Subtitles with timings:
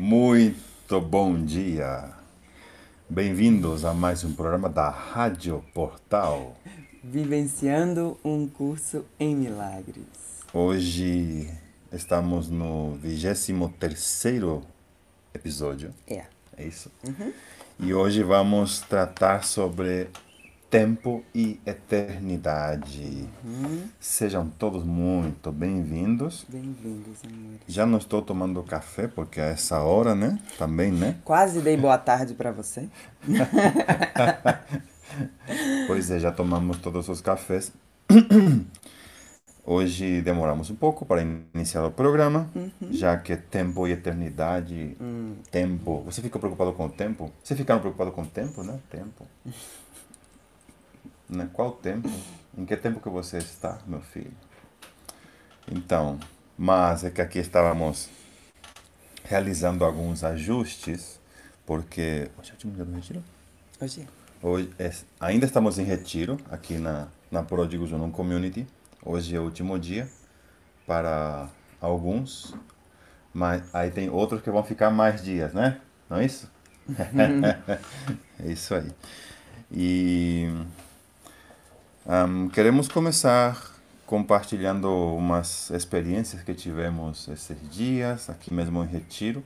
[0.00, 2.10] Muito bom dia!
[3.10, 6.56] Bem-vindos a mais um programa da Rádio Portal.
[7.02, 10.06] Vivenciando um curso em milagres.
[10.54, 11.52] Hoje
[11.90, 14.24] estamos no 23
[15.34, 16.26] episódio, É.
[16.56, 16.92] é isso?
[17.80, 20.10] E hoje vamos tratar sobre
[20.70, 23.28] tempo e eternidade.
[23.98, 26.44] Sejam todos muito bem-vindos.
[26.48, 27.60] Bem-vindos, amores.
[27.66, 30.38] Já não estou tomando café porque é essa hora, né?
[30.58, 31.16] Também, né?
[31.24, 32.88] Quase dei boa tarde pra você.
[35.86, 37.72] Pois é, já tomamos todos os cafés.
[39.64, 42.50] Hoje demoramos um pouco para iniciar o programa,
[42.90, 44.96] já que tempo e eternidade,
[45.50, 46.02] tempo.
[46.04, 47.32] Você fica preocupado com o tempo?
[47.42, 48.78] Você ficaram preocupado com o tempo, né?
[48.90, 49.26] Tempo.
[51.28, 51.48] né?
[51.52, 52.08] Qual tempo?
[52.56, 54.32] Em que tempo que você está, meu filho?
[55.70, 56.18] Então,
[56.56, 58.08] mas é que aqui estávamos
[59.24, 61.20] realizando alguns ajustes,
[61.66, 63.22] porque hoje é o último dia do retiro?
[63.80, 64.08] Hoje.
[64.42, 68.66] Hoje é- ainda estamos em retiro aqui na, na Pródigos Unum Community.
[69.04, 70.08] Hoje é o último dia
[70.86, 71.48] para
[71.80, 72.54] alguns,
[73.32, 75.80] mas aí tem outros que vão ficar mais dias, né?
[76.08, 76.50] Não é isso?
[78.40, 78.90] é isso aí.
[79.70, 80.48] E
[82.08, 83.76] Ahm, queremos começar
[84.06, 89.44] compartilhando umas experiências que tivemos esses dias, aqui mesmo em Retiro.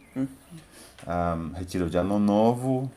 [1.06, 2.88] Ahm, retiro de Ano Novo,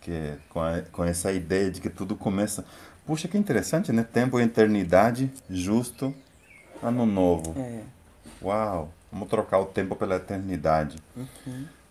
[0.00, 2.64] que com, a- com essa ideia de que tudo começa.
[3.06, 4.02] Puxa, que interessante, né?
[4.02, 6.12] Tempo e eternidade, justo,
[6.82, 7.54] Ano Novo.
[7.56, 7.82] É.
[8.42, 8.92] Uau!
[9.12, 10.96] Vamos trocar o tempo pela eternidade.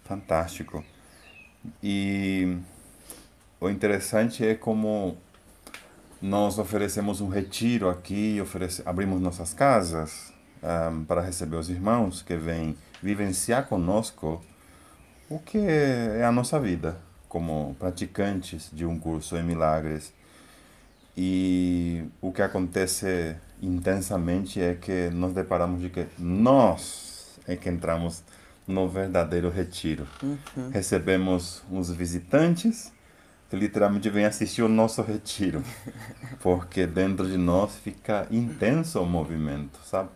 [0.04, 0.84] Fantástico.
[1.82, 2.58] E
[3.62, 5.16] o interessante é como
[6.24, 10.32] nós oferecemos um retiro aqui, oferece, abrimos nossas casas
[10.64, 14.42] ahm, para receber os irmãos que vêm vivenciar conosco
[15.30, 16.98] o que é a nossa vida
[17.28, 20.14] como praticantes de um curso em milagres.
[21.18, 28.24] E o que acontece intensamente é que nos deparamos de que nós é que entramos
[28.66, 30.08] no verdadeiro retiro.
[30.72, 32.94] Recebemos uns visitantes
[33.54, 35.62] que literalmente vêm assistir o nosso retiro,
[36.42, 40.10] porque dentro de nós fica intenso o movimento, sabe?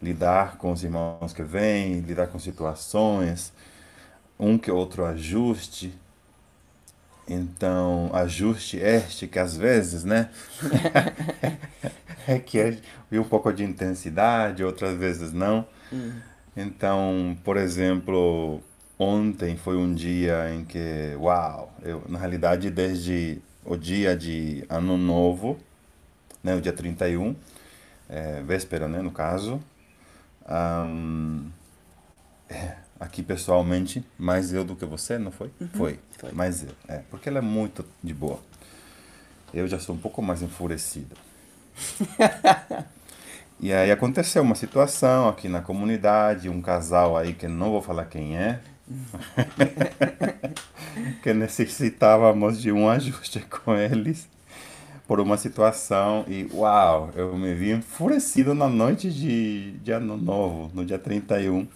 [0.00, 3.52] Lidar com os irmãos que vêm, lidar com situações,
[4.38, 5.92] um que outro ajuste.
[7.26, 10.30] Então, ajuste este que às vezes, né?
[12.26, 12.78] requer
[13.12, 15.66] um pouco de intensidade, outras vezes não.
[16.56, 18.60] Então, por exemplo,
[18.98, 24.96] ontem foi um dia em que, uau, eu, na realidade, desde o dia de Ano
[24.96, 25.58] Novo,
[26.42, 27.34] né, o dia 31,
[28.08, 29.60] é, véspera, né, no caso,
[30.46, 31.48] ahn,
[32.48, 35.50] é, aqui pessoalmente, mais eu do que você, não foi?
[35.74, 36.32] Foi, foi.
[36.32, 38.38] mais eu, é, porque ela é muito de boa.
[39.52, 41.16] Eu já sou um pouco mais enfurecido.
[43.60, 48.04] E aí aconteceu uma situação aqui na comunidade, um casal aí que não vou falar
[48.04, 48.60] quem é,
[51.22, 54.28] que necessitávamos de um ajuste com eles
[55.06, 60.70] por uma situação e uau, eu me vi enfurecido na noite de, de ano novo,
[60.74, 61.66] no dia 31.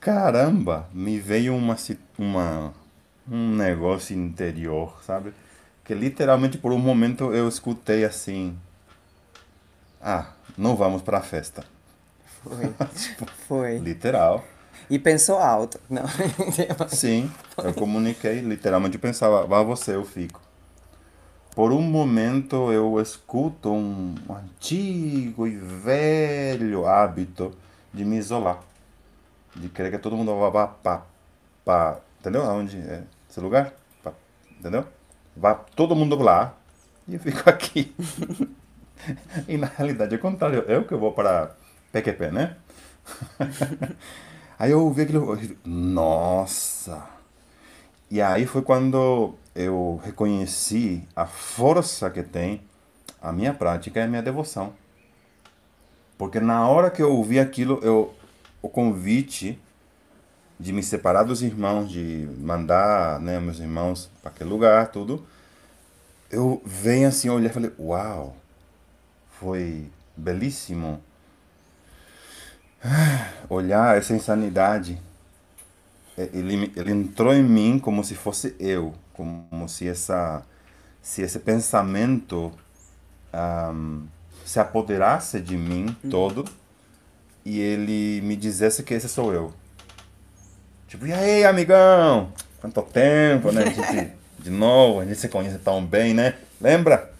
[0.00, 1.76] Caramba, me veio uma,
[2.18, 2.72] uma,
[3.30, 5.32] um negócio interior, sabe?
[5.84, 8.56] Que literalmente por um momento eu escutei assim,
[10.00, 11.64] ah, não vamos para a festa.
[12.42, 12.74] Foi.
[13.48, 13.78] Foi.
[13.78, 14.44] Literal.
[14.90, 15.78] E pensou alto.
[15.88, 16.04] Não.
[16.88, 17.30] Sim,
[17.62, 20.40] eu comuniquei, literalmente eu pensava, vá você, eu fico.
[21.54, 27.52] Por um momento eu escuto um antigo e velho hábito
[27.92, 28.60] de me isolar.
[29.54, 31.02] De querer que todo mundo vá para.
[31.64, 32.42] Pa, entendeu?
[32.44, 33.74] Aonde é esse lugar?
[34.58, 34.86] Entendeu?
[35.36, 36.54] Vá todo mundo lá
[37.06, 37.94] e eu fico aqui.
[39.46, 41.54] e na realidade é o contrário, eu que vou para
[41.92, 42.56] PQP, né?
[44.58, 47.06] Aí eu ouvi digo, nossa!
[48.10, 52.62] E aí foi quando eu reconheci a força que tem
[53.20, 54.72] A minha prática é a minha devoção.
[56.16, 58.14] Porque na hora que eu ouvi aquilo, eu,
[58.62, 59.60] o convite
[60.58, 65.24] de me separar dos irmãos, de mandar né, meus irmãos para aquele lugar, tudo,
[66.30, 68.36] eu venho assim olhar e falei, uau,
[69.38, 71.00] foi belíssimo.
[73.48, 75.00] Olhar essa insanidade.
[76.16, 80.42] É, ele, ele entrou em mim como se fosse eu, como se essa
[81.00, 82.52] se esse pensamento
[83.32, 84.06] um,
[84.44, 86.10] se apoderasse de mim uhum.
[86.10, 86.44] todo
[87.44, 89.52] e ele me dissesse que esse sou eu.
[90.86, 92.32] Tipo, e aí, amigão?
[92.60, 93.66] Quanto tempo, né?
[93.66, 96.34] Gente, de novo, a gente se conhece tão bem, né?
[96.60, 97.10] Lembra?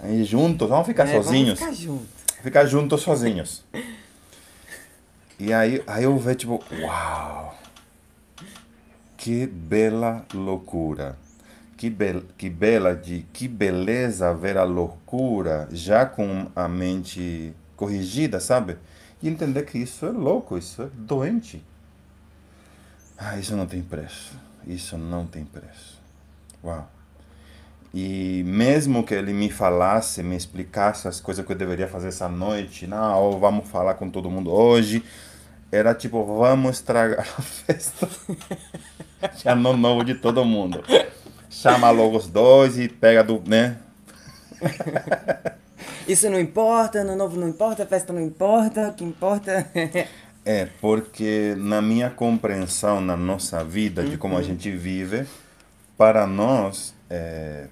[0.00, 1.58] Aí juntos, vamos ficar é, sozinhos.
[1.58, 2.08] Vamos ficar juntos.
[2.42, 3.64] Ficar juntos sozinhos.
[5.38, 7.54] e aí, aí eu vejo, tipo, uau!
[9.16, 11.16] Que bela loucura
[11.76, 18.40] que, be que bela de que beleza ver a loucura já com a mente corrigida,
[18.40, 18.78] sabe?
[19.22, 21.62] E entender que isso é louco, isso é doente.
[23.16, 24.34] Ah, isso não tem preço.
[24.66, 26.00] Isso não tem preço.
[26.64, 26.90] Uau.
[27.98, 32.28] E mesmo que ele me falasse, me explicasse as coisas que eu deveria fazer essa
[32.28, 35.02] noite, não, vamos falar com todo mundo hoje,
[35.72, 38.06] era tipo, vamos estragar a festa
[39.34, 40.82] de ano novo de todo mundo
[41.56, 43.78] chama logo os dois e pega do, né?
[46.06, 49.66] Isso não importa, ano novo não importa, festa não importa, o que importa.
[50.44, 54.44] é, porque na minha compreensão, na nossa vida, de como a uhum.
[54.44, 55.26] gente vive,
[55.96, 57.66] para nós, é,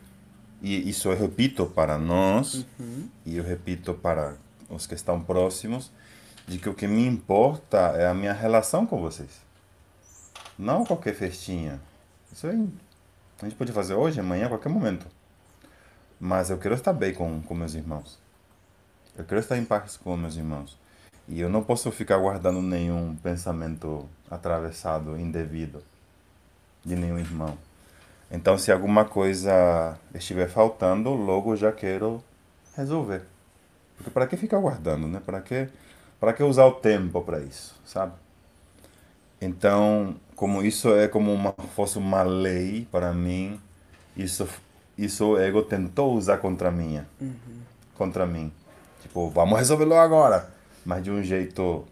[0.65, 3.07] e isso eu repito para nós, uhum.
[3.27, 4.35] e eu repito para
[4.71, 5.93] os que estão próximos,
[6.49, 9.43] de que o que me importa é a minha relação com vocês.
[10.59, 11.79] Não qualquer festinha.
[12.33, 12.53] Isso é
[13.43, 15.07] a gente pode fazer hoje, amanhã, a qualquer momento.
[16.19, 18.19] Mas eu quero estar bem com, com meus irmãos.
[19.19, 20.79] Eu quero estar em paz com meus irmãos.
[21.29, 25.83] E eu não posso ficar guardando nenhum pensamento atravessado, indevido,
[26.83, 27.59] de nenhum irmão.
[28.35, 32.21] Então, se alguma coisa estiver faltando, logo já quero
[32.77, 33.23] resolver.
[33.97, 35.23] Porque para que ficar guardando, né?
[35.25, 35.69] Para que,
[36.19, 38.13] para que usar o tempo para isso, sabe?
[39.41, 43.61] Então, como isso é como uma fosse uma lei para mim,
[44.17, 44.49] isso
[44.99, 47.35] isso o ego tentou usar contra mim, uhum.
[47.95, 48.53] contra mim.
[49.01, 50.51] Tipo, vamos resolvê-lo agora,
[50.85, 51.85] mas de um jeito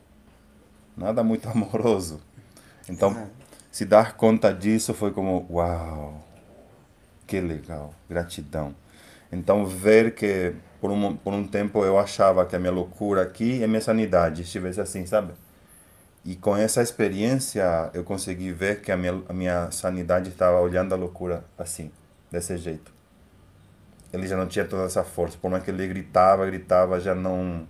[0.97, 2.21] nada muito amoroso.
[2.89, 3.29] Então,
[3.71, 6.32] se dar conta disso foi como, uau,
[7.33, 8.75] que legal, gratidão.
[9.33, 13.65] Então, ver que por um, por um tempo eu achava que a minha loucura aqui
[13.65, 15.33] a minha sanidade estivesse assim, sabe?
[16.27, 20.93] E com essa experiência, eu consegui ver que a minha, a minha sanidade estava olhando
[20.93, 21.91] a loucura assim,
[22.31, 22.93] desse jeito.
[24.13, 25.39] Ele já não tinha toda essa força.
[25.41, 27.67] Por mais que ele gritava, gritava, já não.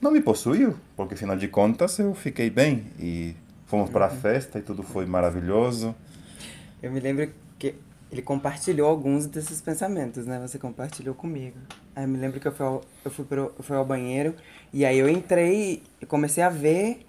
[0.00, 2.92] Não me possuiu, porque afinal de contas eu fiquei bem.
[2.96, 3.34] E
[3.66, 4.20] fomos para a uhum.
[4.20, 5.92] festa e tudo foi maravilhoso.
[6.80, 7.28] Eu me lembro
[7.58, 7.74] que
[8.12, 10.38] ele compartilhou alguns desses pensamentos, né?
[10.46, 11.56] Você compartilhou comigo.
[11.96, 14.34] Aí eu me lembro que eu fui ao, eu fui pro, eu fui ao banheiro
[14.70, 17.06] e aí eu entrei e comecei a ver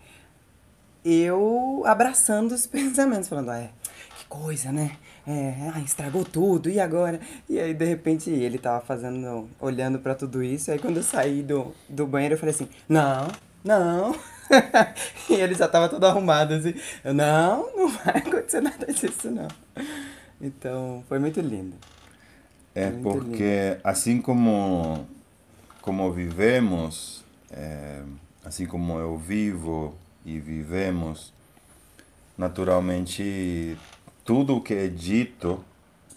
[1.04, 3.70] eu abraçando os pensamentos, falando, ah, é,
[4.18, 4.96] que coisa, né?
[5.28, 7.20] É, ah, estragou tudo, e agora?
[7.50, 11.44] E aí, de repente, ele tava fazendo, olhando para tudo isso, aí quando eu saí
[11.44, 13.28] do, do banheiro, eu falei assim, não,
[13.64, 14.16] não.
[15.30, 19.48] e ele já tava todo arrumado, assim, não, não vai acontecer nada disso, não.
[20.44, 21.78] Então, foi muito lindo.
[22.76, 23.82] É muito porque, lindo.
[23.84, 25.08] assim como,
[25.82, 28.04] como vivemos, é,
[28.44, 29.96] assim como eu vivo,
[30.26, 31.34] e vivemos,
[32.38, 33.78] naturalmente
[34.24, 35.64] tudo o que é dito,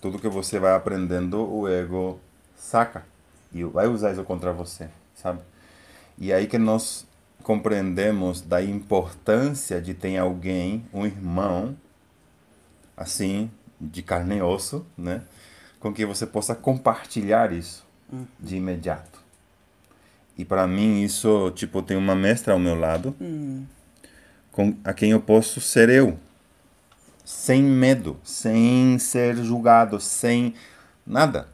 [0.00, 2.20] tudo que você vai aprendendo, o ego
[2.56, 3.04] saca
[3.52, 5.40] e vai usar isso contra você, sabe?
[6.18, 7.06] E aí que nós
[7.42, 11.76] compreendemos da importância de ter alguém, um irmão,
[12.96, 15.22] assim, de carne e osso, né?
[15.80, 17.86] Com que você possa compartilhar isso
[18.38, 19.20] de imediato.
[20.38, 23.64] E para mim isso, tipo, tem uma mestra ao meu lado, hum
[24.56, 26.18] com, a quem eu posso ser eu,
[27.22, 30.54] sem medo, sem ser julgado, sem
[31.06, 31.46] nada.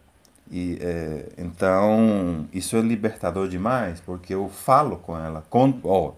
[0.49, 5.45] E é, então isso é libertador demais, porque eu falo com ela,
[5.83, 6.13] oh,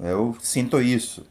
[0.00, 1.26] eu sinto isso.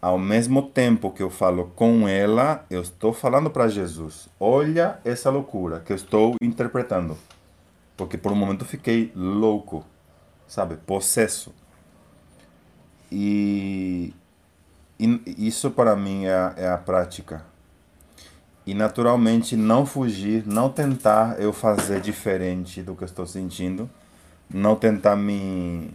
[0.00, 5.30] Ao mesmo tempo que eu falo com ela, eu estou falando para Jesus: olha essa
[5.30, 7.16] loucura que eu estou interpretando,
[7.96, 9.84] porque por um momento fiquei louco,
[10.46, 11.52] sabe, possesso.
[13.10, 14.14] E,
[14.98, 17.44] e isso para mim é, é a prática.
[18.66, 23.88] e naturalmente não fugir, não tentar eu fazer diferente do que eu estou sentindo,
[24.50, 25.90] não tentar me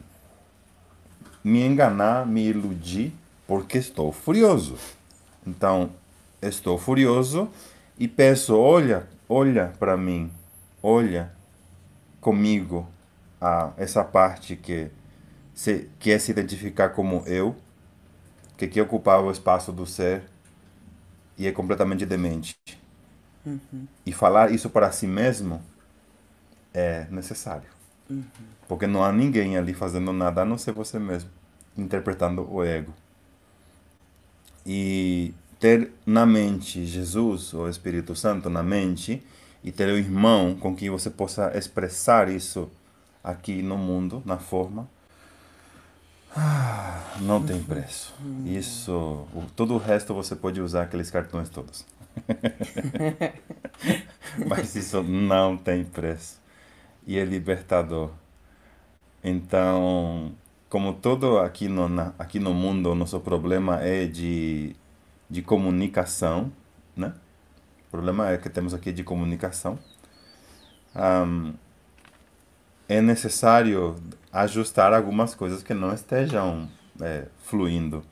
[1.43, 3.13] me enganar, me iludir,
[3.47, 4.75] porque estou furioso.
[5.45, 5.91] Então,
[6.41, 7.49] estou furioso
[7.97, 10.31] e peço, olha, olha para mim,
[10.81, 11.31] olha
[12.19, 12.87] comigo
[13.39, 14.89] a essa parte que
[15.53, 17.55] se quer se identificar como eu,
[18.57, 20.23] que quer ocupar o espaço do ser
[21.37, 22.57] e é completamente demente.
[23.45, 23.87] Uhum.
[24.05, 25.61] E falar isso para si mesmo
[26.73, 27.69] é necessário.
[28.09, 28.23] Uhum.
[28.67, 31.29] Porque não há ninguém ali fazendo nada a não ser você mesmo,
[31.77, 32.93] interpretando o ego.
[34.65, 39.23] E ter na mente Jesus, o Espírito Santo na mente,
[39.63, 42.69] e ter um irmão com quem você possa expressar isso
[43.23, 44.89] aqui no mundo, na forma,
[46.35, 48.13] ah, não tem preço.
[48.45, 51.85] Isso, o, todo o resto você pode usar aqueles cartões todos.
[54.47, 56.41] Mas isso não tem preço.
[57.05, 58.09] E é libertador.
[59.23, 60.33] Então,
[60.73, 64.75] como todo aqui no, na, aqui no mundo, o nosso problema é de,
[65.29, 66.51] de comunicação,
[66.97, 67.13] né?
[67.87, 69.77] O problema é que temos aqui de comunicação.
[70.95, 71.53] Um,
[72.89, 73.97] é necessário
[74.31, 76.67] ajustar algumas coisas que não estejam
[76.99, 78.03] é, fluindo.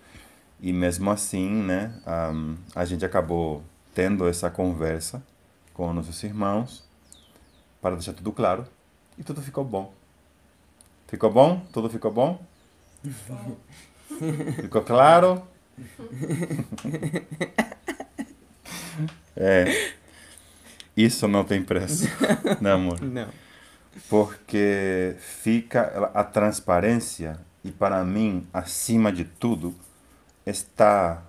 [0.59, 1.99] E mesmo assim, né,
[2.31, 5.23] um, a gente acabou tendo essa conversa
[5.73, 6.87] com nossos irmãos
[7.81, 8.67] para deixar tudo claro
[9.17, 9.91] e tudo ficou bom.
[11.07, 11.65] Ficou bom?
[11.73, 12.50] Tudo ficou bom?
[14.62, 15.43] ficou claro?
[19.36, 19.93] é.
[20.96, 22.08] Isso não tem preço,
[22.60, 23.00] não, amor?
[23.01, 23.29] Não
[24.10, 29.75] porque fica a transparência e para mim acima de tudo
[30.46, 31.24] está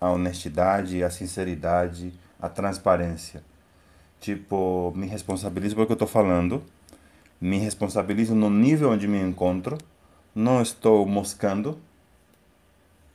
[0.00, 3.42] a honestidade, a sinceridade, a transparência.
[4.20, 6.62] Tipo, me responsabilizo pelo que eu estou falando,
[7.40, 9.78] me responsabilizo no nível onde me encontro,
[10.38, 11.78] não estou moscando,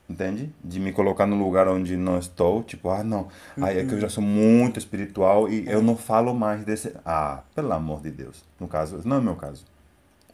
[0.09, 0.53] entende?
[0.61, 3.65] De me colocar no lugar onde não estou, tipo, ah, não, uhum.
[3.65, 5.73] aí é que eu já sou muito espiritual e é.
[5.73, 6.93] eu não falo mais desse.
[7.05, 8.43] Ah, pelo amor de Deus.
[8.59, 9.63] No caso, não é meu caso.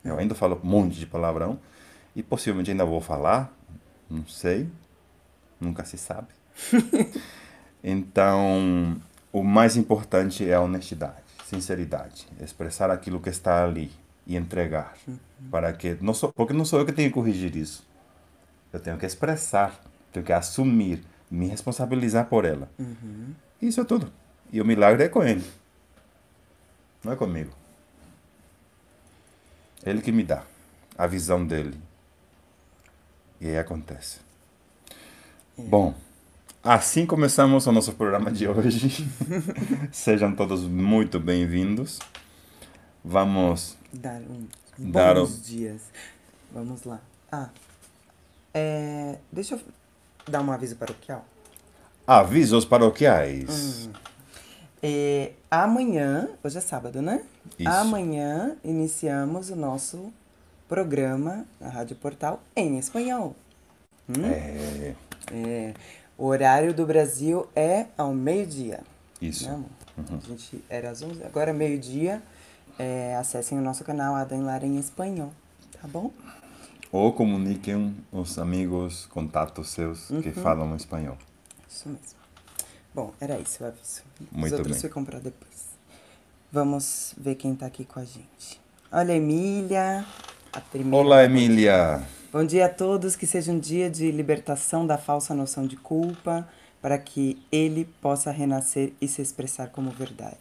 [0.03, 1.59] Eu ainda falo um monte de palavrão
[2.15, 3.53] e possivelmente ainda vou falar,
[4.09, 4.67] não sei,
[5.61, 6.29] nunca se sabe.
[7.83, 8.99] então,
[9.31, 13.91] o mais importante é a honestidade, sinceridade, expressar aquilo que está ali
[14.29, 14.95] e entregar,
[15.49, 17.83] para que não sou, porque não sou eu que tenho que corrigir isso.
[18.71, 19.81] Eu tenho que expressar,
[20.13, 22.69] tenho que assumir, me responsabilizar por ela.
[22.77, 23.33] Uhum.
[23.59, 24.13] Isso é tudo.
[24.53, 25.43] E o milagre é com ele.
[27.03, 27.49] Não é comigo.
[29.83, 30.43] Ele que me dá
[30.95, 31.75] a visão dele.
[33.41, 34.19] E aí acontece.
[35.57, 35.63] É.
[35.63, 35.95] Bom,
[36.63, 39.09] assim começamos o nosso programa de hoje.
[39.91, 41.97] Sejam todos muito bem-vindos.
[43.03, 45.41] Vamos dar um dar bons um...
[45.41, 45.81] dias.
[46.51, 46.99] Vamos lá.
[47.31, 47.49] Ah,
[48.53, 49.61] é, deixa eu
[50.27, 51.25] dar um aviso paroquial.
[52.05, 53.87] Avisos paroquiais.
[53.87, 53.93] Hum.
[54.81, 57.23] É, amanhã, hoje é sábado, né?
[57.57, 57.69] Isso.
[57.69, 60.11] Amanhã iniciamos o nosso
[60.67, 63.35] programa na Rádio Portal em espanhol.
[64.07, 64.25] Hum?
[64.25, 64.95] É.
[65.31, 65.73] é.
[66.17, 68.81] O horário do Brasil é ao meio-dia.
[69.21, 69.49] Isso.
[69.49, 69.63] Né,
[69.97, 70.17] uhum.
[70.17, 72.21] A gente era às 11, agora é meio-dia.
[72.79, 75.33] É, acessem o nosso canal Adam Lara em espanhol,
[75.79, 76.11] tá bom?
[76.91, 80.21] Ou comuniquem os amigos, contatos seus uhum.
[80.21, 81.17] que falam espanhol.
[81.69, 82.17] Isso mesmo.
[82.95, 84.01] Bom, era isso o aviso.
[84.31, 84.81] Muito os outros bem.
[84.81, 85.69] ficam para depois.
[86.51, 88.59] Vamos ver quem está aqui com a gente.
[88.91, 90.03] Olha, Emília.
[90.51, 92.01] A primeira Olá, Emília.
[92.33, 93.15] Bom dia a todos.
[93.15, 96.47] Que seja um dia de libertação da falsa noção de culpa,
[96.81, 100.37] para que ele possa renascer e se expressar como verdade.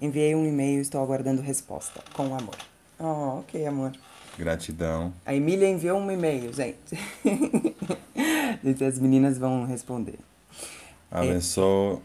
[0.00, 2.02] Enviei um e-mail, estou aguardando resposta.
[2.12, 2.56] Com amor.
[2.98, 3.92] Oh, ok, amor.
[4.36, 5.12] Gratidão.
[5.24, 6.98] A Emília enviou um e-mail, gente.
[8.86, 10.18] As meninas vão responder.
[11.10, 11.96] Abençoe.
[11.96, 11.98] É,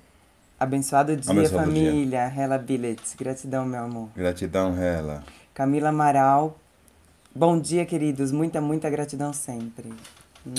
[0.59, 2.29] abençoado dia, Abençoado família.
[2.29, 2.43] Dia.
[2.43, 3.15] Hela Billets.
[3.15, 4.09] Gratidão, meu amor.
[4.15, 5.23] Gratidão, Hela.
[5.53, 6.57] Camila Amaral.
[7.35, 8.31] Bom dia, queridos.
[8.31, 9.91] Muita, muita gratidão sempre.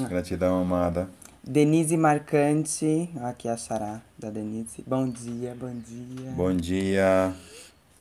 [0.09, 1.09] Gratidão, amada.
[1.47, 3.11] Denise Marcante.
[3.23, 4.83] Aqui a xará da Denise.
[4.87, 6.31] Bom dia, bom dia.
[6.31, 7.35] Bom dia.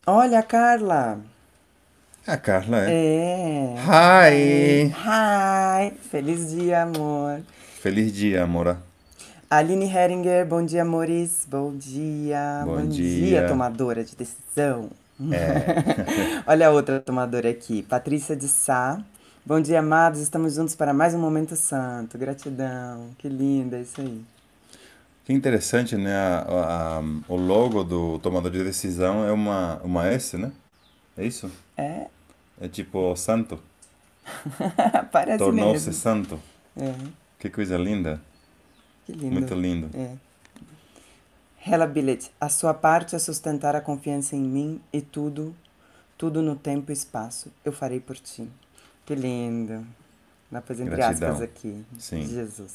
[0.07, 1.19] Olha, Carla.
[2.25, 2.93] A Carla é.
[2.93, 3.75] É.
[3.85, 4.93] Hi.
[4.95, 5.93] Hi.
[6.09, 7.41] Feliz dia, amor.
[7.81, 8.77] Feliz dia, amor.
[9.49, 11.45] Aline Heringer, bom dia, amores.
[11.45, 12.63] Bom dia.
[12.65, 13.41] Bom, bom dia.
[13.41, 13.47] dia.
[13.47, 14.89] tomadora de decisão.
[15.31, 16.43] É.
[16.47, 19.03] Olha a outra tomadora aqui, Patrícia de Sá.
[19.45, 20.19] Bom dia, amados.
[20.21, 22.17] Estamos juntos para mais um Momento Santo.
[22.17, 23.09] Gratidão.
[23.17, 24.23] Que linda, é isso aí.
[25.25, 26.15] Que interessante, né?
[26.15, 30.51] A- a- o logo do tomador de decisão é uma, uma S, né?
[31.17, 31.51] É isso?
[31.77, 32.07] É,
[32.59, 33.59] É tipo santo.
[35.11, 36.39] parece Tornou-se santo.
[36.77, 36.93] É,
[37.39, 38.21] Que coisa linda.
[39.05, 39.33] que lindo.
[39.33, 39.89] Muito lindo.
[39.93, 40.15] É.
[41.65, 45.55] Hela Billet, a sua parte é sustentar a confiança em mim e tudo,
[46.17, 47.51] tudo no tempo e espaço.
[47.63, 48.49] Eu farei por ti.
[49.05, 49.85] Que lindo.
[50.51, 51.31] Dá pra pôr entre Gratidão.
[51.31, 51.83] aspas aqui.
[51.97, 52.25] Sim.
[52.27, 52.73] Jesus.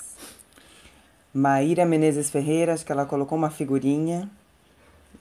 [1.32, 4.28] Maíra Menezes Ferreira, acho que ela colocou uma figurinha.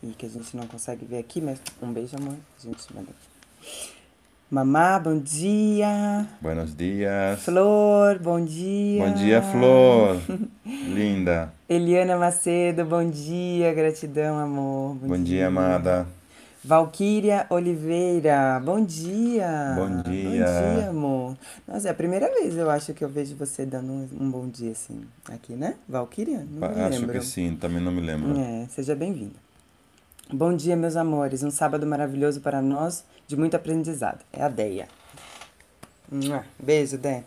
[0.02, 2.36] E que a gente não consegue ver aqui, mas um beijo, amor.
[2.60, 3.92] A gente manda aqui.
[4.50, 6.26] Mamá, bom dia.
[6.40, 7.42] Buenos dias.
[7.44, 9.06] Flor, bom dia.
[9.06, 10.22] Bom dia, Flor.
[10.66, 11.52] Linda.
[11.68, 14.96] Eliana Macedo, bom dia, gratidão, amor.
[14.96, 16.08] Bom dia, amada.
[16.64, 19.74] Valquíria Oliveira, bom dia.
[19.76, 20.46] Bom dia.
[20.46, 21.38] Bom dia, amor.
[21.68, 24.48] Nossa, é a primeira vez eu acho que eu vejo você dando um, um bom
[24.48, 25.02] dia assim.
[25.32, 25.76] Aqui, né?
[25.88, 26.46] Valquíria?
[26.50, 27.20] Não me Acho lembro.
[27.20, 28.38] que sim, também não me lembro.
[28.40, 29.36] É, seja bem-vinda.
[30.34, 31.42] Bom dia, meus amores.
[31.44, 34.26] Um sábado maravilhoso para nós, de muito aprendizado.
[34.34, 34.88] É a Deia.
[36.60, 37.24] Beijo, Dé.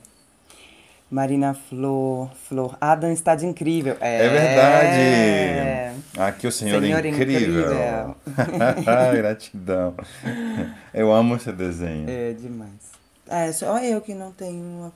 [1.11, 2.77] Marina Flor, Flor.
[2.81, 3.97] Adam está de incrível.
[4.01, 6.01] É, É verdade.
[6.19, 7.51] Aqui o Senhor, Senhor é incrível.
[7.51, 8.17] incrível.
[9.17, 9.95] Gratidão.
[10.95, 12.09] Eu amo esse desenho.
[12.09, 12.71] É demais.
[13.29, 14.93] É, só eu que não tenho uma.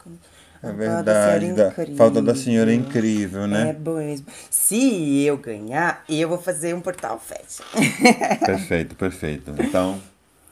[0.62, 1.52] É verdade.
[1.52, 3.76] Da- falta da senhora incrível, É né?
[3.84, 4.26] mesmo.
[4.50, 7.64] Se eu ganhar, eu vou fazer um portal fashion.
[8.46, 9.52] Perfeito, perfeito.
[9.58, 10.00] Então,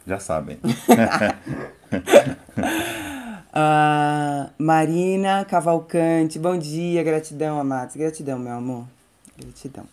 [0.07, 0.59] já sabem.
[3.53, 7.97] Ah, Marina Cavalcante, bom dia, gratidão, amados.
[7.97, 8.85] Gratidão, meu amor.
[9.39, 9.85] Gratidão.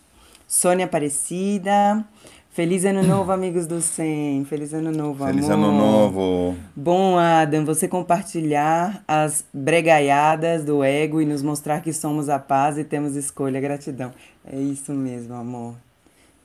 [0.48, 2.02] Sônia Aparecida,
[2.50, 4.46] feliz ano novo, amigos do 100.
[4.46, 5.68] Feliz ano novo, Feliz amor.
[5.68, 6.56] ano novo.
[6.74, 12.78] Bom, Adam, você compartilhar as bregaiadas do ego e nos mostrar que somos a paz
[12.78, 13.60] e temos escolha.
[13.60, 14.10] Gratidão.
[14.44, 15.74] É isso mesmo, amor.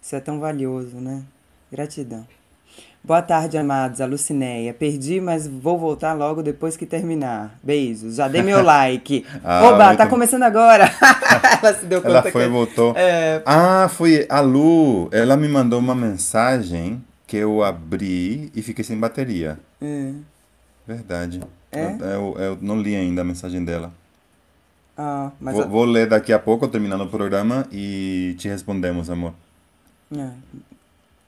[0.02, 1.24] Isso é tão valioso, né?
[1.72, 2.28] Gratidão.
[3.06, 4.02] Boa tarde, amados.
[4.02, 4.74] A Lucinéia.
[4.74, 7.56] Perdi, mas vou voltar logo depois que terminar.
[7.62, 8.16] Beijos.
[8.16, 9.24] Já dei meu like.
[9.44, 10.90] Ah, Oba, tá começando agora.
[11.62, 12.52] Ela se deu conta Ela foi e que...
[12.52, 12.94] voltou.
[12.98, 15.08] É, Ah, foi a Lu.
[15.12, 19.60] Ela me mandou uma mensagem que eu abri e fiquei sem bateria.
[19.82, 20.12] é.
[20.88, 21.42] Verdade.
[21.72, 21.96] É?
[22.00, 23.92] Eu, eu- eu não li ainda a mensagem dela.
[24.96, 25.56] Ah, mas...
[25.56, 29.34] Vou, a- vou ler daqui a pouco, terminando o programa, e te respondemos, amor.
[30.16, 30.30] É.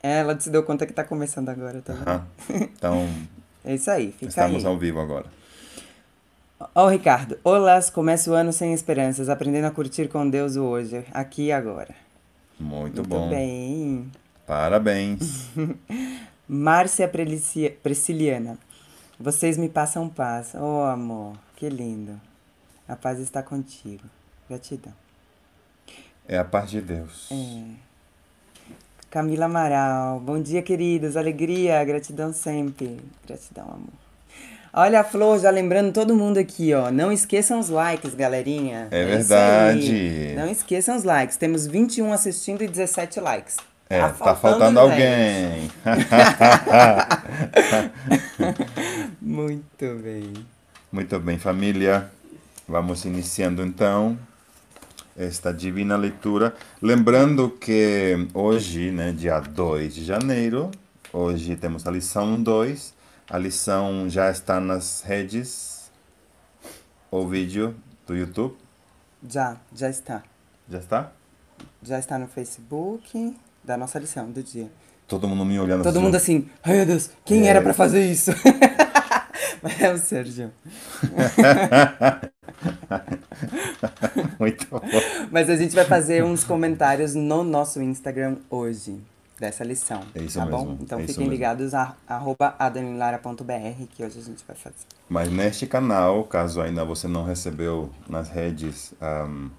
[0.08, 1.94] Ela se deu conta que tá começando agora, tá?
[1.94, 2.28] Aham.
[2.78, 3.08] Então,
[3.66, 4.72] É isso aí, fica estamos aí.
[4.72, 5.26] ao vivo agora.
[6.74, 7.38] Ó, o Ricardo.
[7.44, 11.52] Olá, começa o ano sem esperanças, aprendendo a curtir com Deus o hoje, aqui e
[11.52, 11.94] agora.
[12.60, 13.30] Muito, Muito bom.
[13.30, 14.10] bem.
[14.46, 15.50] Parabéns.
[16.48, 18.58] Márcia Prelici- Prisciliana.
[19.20, 20.54] Vocês me passam paz.
[20.56, 22.20] Oh, amor, que lindo.
[22.88, 24.04] A paz está contigo.
[24.48, 24.94] Gratidão.
[26.28, 27.30] É a paz de Deus.
[27.32, 27.87] É.
[29.10, 30.20] Camila Amaral.
[30.20, 31.16] Bom dia, queridos.
[31.16, 32.98] Alegria, gratidão sempre.
[33.26, 33.94] Gratidão, amor.
[34.74, 36.92] Olha a Flor, já lembrando todo mundo aqui, ó.
[36.92, 38.90] Não esqueçam os likes, galerinha.
[38.92, 39.06] É aí.
[39.06, 40.34] verdade.
[40.36, 41.38] Não esqueçam os likes.
[41.38, 43.56] Temos 21 assistindo e 17 likes.
[43.90, 45.72] É, tá faltando, alguém.
[49.22, 50.34] Muito bem.
[50.92, 52.12] Muito bem, família.
[52.68, 54.18] Vamos iniciando então
[55.18, 56.54] esta divina leitura.
[56.82, 60.70] Lembrando que hoje, né, dia 2 de janeiro,
[61.12, 62.94] hoje temos a lição 2.
[63.30, 65.92] A lição já está nas redes,
[67.12, 67.76] o vídeo
[68.06, 68.56] do YouTube.
[69.28, 70.24] Já, já está.
[70.70, 71.12] Já está?
[71.84, 74.70] Já está no Facebook da nossa lição do dia.
[75.08, 77.48] Todo mundo me olhando Todo mundo assim, ai meu Deus, quem É.
[77.48, 78.32] era pra fazer isso?
[79.80, 80.52] É o Sérgio.
[84.40, 84.82] Muito bom.
[85.32, 89.00] Mas a gente vai fazer uns comentários no nosso Instagram hoje,
[89.40, 90.02] dessa lição.
[90.16, 90.78] É isso tá mesmo, bom?
[90.82, 94.86] Então é fiquem ligados a arroba adanilara.br que hoje a gente vai fazer.
[95.10, 99.50] Mas neste canal, caso ainda você não recebeu nas redes ahm,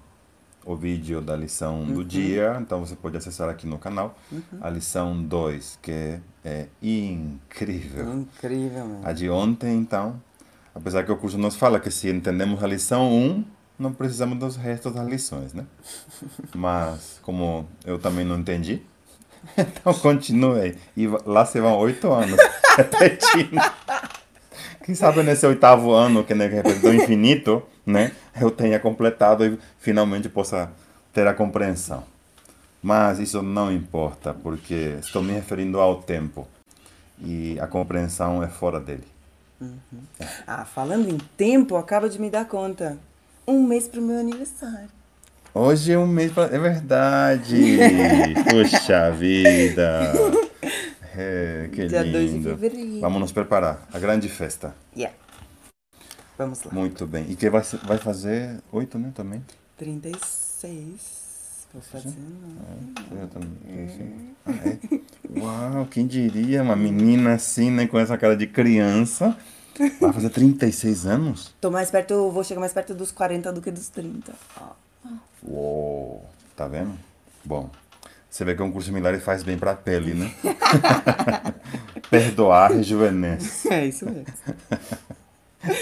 [0.65, 4.15] o vídeo da lição do dia, então você pode acessar aqui no canal
[4.61, 8.13] a lição 2, que é incrível.
[8.13, 9.01] Incrível, mano.
[9.03, 10.21] A de ontem, então,
[10.73, 13.43] apesar que o curso nos fala que se entendemos a lição 1,
[13.79, 15.65] não precisamos dos restos das lições, né?
[16.53, 18.81] Mas, como eu também não entendi,
[19.57, 20.75] então continue.
[20.95, 22.37] E lá se vão oito anos
[22.75, 23.59] repetindo.
[24.83, 28.11] Quem sabe nesse oitavo ano, que que representa o infinito, né?
[28.39, 30.71] Eu tenha completado e finalmente possa
[31.13, 32.03] ter a compreensão.
[32.81, 36.47] Mas isso não importa, porque estou me referindo ao tempo.
[37.21, 39.03] E a compreensão é fora dele.
[40.47, 42.97] Ah, falando em tempo, acaba de me dar conta.
[43.45, 44.87] Um mês pro meu aniversário.
[45.53, 46.45] Hoje é um mês pra...
[46.45, 47.77] É verdade!
[48.49, 50.13] Puxa vida!
[51.21, 52.49] É, que Dia 2 de lindo!
[52.51, 53.01] fevereiro.
[53.01, 53.85] Vamos nos preparar.
[53.91, 54.73] A grande festa.
[54.95, 55.13] Yeah.
[56.39, 56.71] Vamos lá.
[56.73, 57.25] Muito bem.
[57.29, 59.43] E que vai, vai fazer oito, né, também?
[59.77, 61.67] 36.
[61.73, 62.13] Vou fazer.
[62.17, 63.19] não.
[63.21, 64.35] Eu também.
[64.45, 64.79] Ah, é?
[65.37, 66.63] Uau, quem diria?
[66.63, 69.37] Uma menina assim, né, com essa cara de criança.
[69.99, 71.53] Vai fazer 36 anos?
[71.59, 74.33] Tô mais perto, vou chegar mais perto dos 40 do que dos 30.
[74.61, 75.09] Ó.
[75.43, 76.25] Uou,
[76.55, 76.97] tá vendo?
[77.43, 77.69] Bom,
[78.29, 80.33] você vê que um curso similar faz bem pra pele, né?
[82.09, 83.67] Perdoar rejuvenesce.
[83.71, 84.25] É isso mesmo.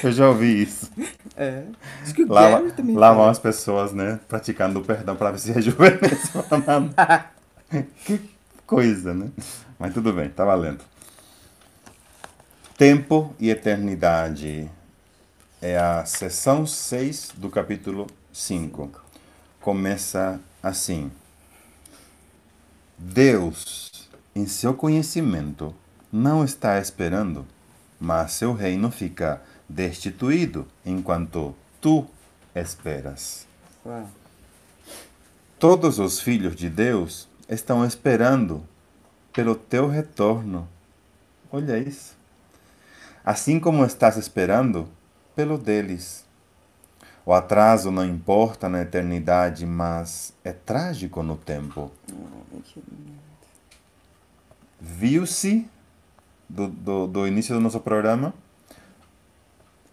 [0.04, 0.90] Eu já ouvi isso.
[1.36, 1.64] É.
[2.02, 2.28] Acho que o
[3.14, 6.32] vão as pessoas, né, praticando o perdão pra ver se rejuvenesce.
[8.06, 8.20] que
[8.66, 9.30] coisa, né?
[9.78, 10.84] Mas tudo bem, tá valendo.
[12.78, 14.70] Tempo e eternidade.
[15.62, 18.92] É a sessão 6 do capítulo 5.
[19.60, 21.12] Começa assim.
[22.98, 25.74] Deus, em seu conhecimento,
[26.12, 27.46] não está esperando,
[28.00, 32.06] mas seu reino fica destituído enquanto tu
[32.56, 33.46] esperas.
[33.86, 34.10] Uau.
[35.60, 38.64] Todos os filhos de Deus estão esperando
[39.34, 40.68] pelo teu retorno.
[41.52, 42.16] Olha isso.
[43.26, 44.88] Assim como estás esperando
[45.36, 46.26] pelo deles.
[47.26, 51.92] O atraso não importa na eternidade, mas é trágico no tempo.
[54.80, 55.68] Viu-se
[56.48, 58.34] do, do, do início do nosso programa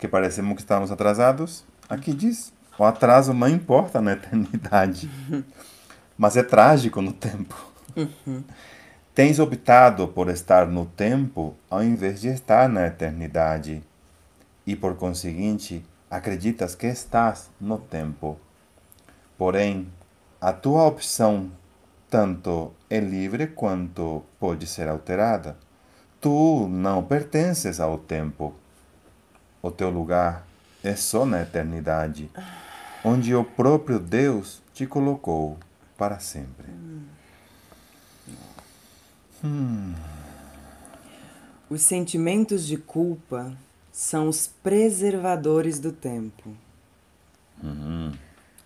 [0.05, 1.65] que parecemos que estamos atrasados.
[1.89, 5.11] Aqui diz: o atraso não importa na eternidade,
[6.19, 7.57] mas é trágico no tempo.
[9.15, 13.83] Tens optado por estar no tempo ao invés de estar na eternidade,
[14.67, 18.39] e por conseguinte, acreditas que estás no tempo.
[19.39, 19.89] Porém,
[20.39, 21.51] a tua opção
[22.11, 25.57] tanto é livre quanto pode ser alterada.
[26.21, 28.55] Tu não pertences ao tempo.
[29.65, 30.47] O teu lugar
[30.83, 32.31] é só na eternidade,
[33.03, 35.57] onde o próprio Deus te colocou
[35.97, 36.67] para sempre.
[41.71, 43.57] Os sentimentos de culpa
[43.91, 46.55] são os preservadores do tempo.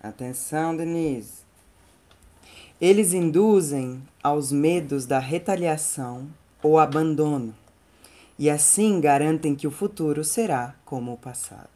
[0.03, 1.45] Atenção, Denise.
[2.81, 6.29] Eles induzem aos medos da retaliação
[6.61, 7.55] ou abandono,
[8.39, 11.69] e assim garantem que o futuro será como o passado.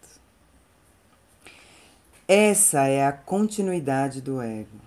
[2.28, 4.78] Essa é a continuidade do ego.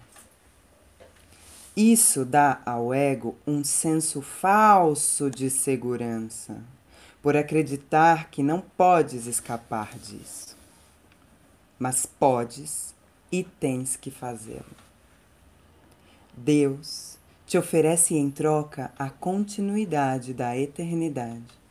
[1.76, 6.64] Isso dá ao ego um senso falso de segurança,
[7.22, 10.56] por acreditar que não podes escapar disso.
[11.78, 12.96] Mas podes
[13.30, 14.64] e tens que fazê-lo.
[16.34, 21.65] Deus te oferece em troca a continuidade da eternidade.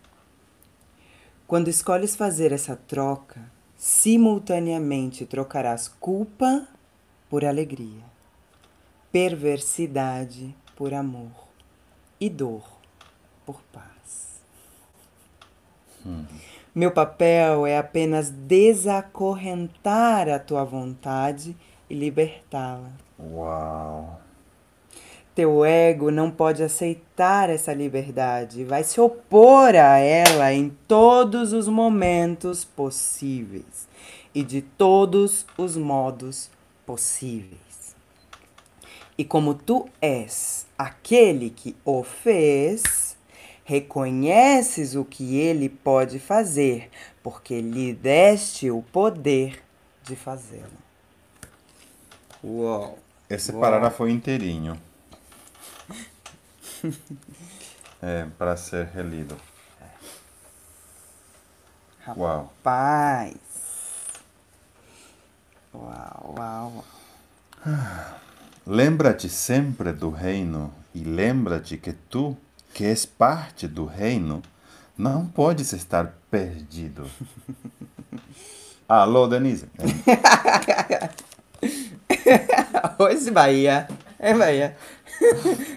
[1.55, 3.41] Quando escolhes fazer essa troca,
[3.77, 6.67] simultaneamente trocarás culpa
[7.31, 8.03] por alegria,
[9.13, 11.31] perversidade por amor
[12.21, 12.65] e dor
[13.47, 14.43] por paz.
[16.75, 21.57] Meu papel é apenas desacorrentar a tua vontade
[21.89, 22.91] e libertá-la.
[23.17, 24.24] Uau!
[25.35, 31.67] Teu ego não pode aceitar essa liberdade vai se opor a ela em todos os
[31.67, 33.89] momentos possíveis
[34.33, 36.49] e de todos os modos
[36.87, 37.97] possíveis.
[39.19, 43.17] E como tu és aquele que o fez,
[43.65, 46.91] reconheces o que ele pode fazer,
[47.23, 49.63] porque lhe deste o poder
[50.03, 50.85] de fazê-lo.
[52.45, 52.99] Uau!
[53.29, 53.61] Esse Uau.
[53.61, 54.79] parágrafo foi inteirinho.
[58.03, 59.35] É, para ser relido.
[62.15, 62.53] Uau.
[62.63, 63.35] Paz.
[65.73, 66.85] Uau, uau.
[68.67, 72.37] Lembra-te sempre do reino e lembra-te que tu,
[72.75, 74.43] que és parte do reino,
[74.99, 77.11] não podes estar perdido.
[78.87, 79.67] Alô, Denise.
[82.99, 83.89] Hoje Bahia.
[84.19, 84.77] É Bahia.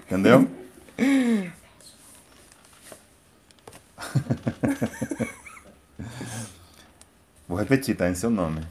[0.05, 0.56] Entendeu?
[7.47, 8.09] Vou repetir, tá?
[8.09, 8.61] Em seu nome.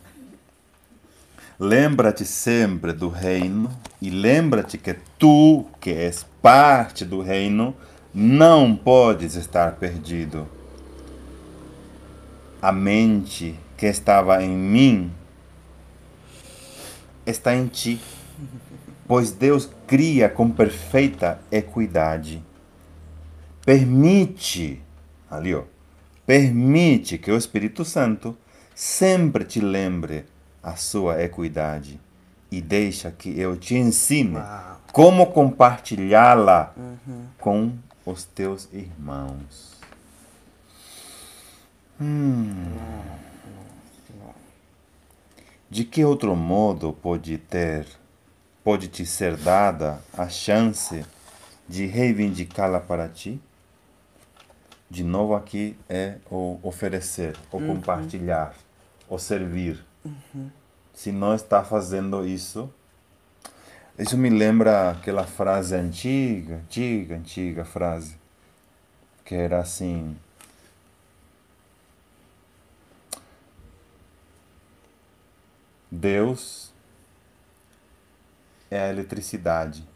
[1.59, 7.75] Lembra-te sempre do reino e lembra-te que tu, que és parte do reino,
[8.13, 10.47] não podes estar perdido.
[12.61, 15.13] A mente que estava em mim
[17.25, 18.01] está em ti,
[19.07, 22.43] pois Deus cria com perfeita equidade.
[23.65, 24.81] Permite,
[25.31, 25.63] ali ó,
[26.25, 28.37] permite que o Espírito Santo
[28.75, 30.25] sempre te lembre
[30.63, 32.01] a sua equidade
[32.51, 34.81] e deixa que eu te ensine Uau.
[34.93, 36.75] como compartilhá-la
[37.39, 37.73] com
[38.05, 39.77] os teus irmãos.
[42.01, 42.53] Hum.
[45.69, 47.87] De que outro modo pode ter,
[48.67, 51.07] pode te ser dada a chance
[51.69, 53.41] de reivindicá-la para ti?
[54.91, 58.57] De novo aqui é o oferecer, o compartilhar,
[59.09, 59.87] o servir.
[60.93, 62.69] Se não está fazendo isso,
[63.97, 68.19] isso me lembra aquela frase antiga, antiga, antiga frase,
[69.25, 70.17] que era assim:
[75.89, 76.66] Deus
[78.71, 79.87] é a eletricidade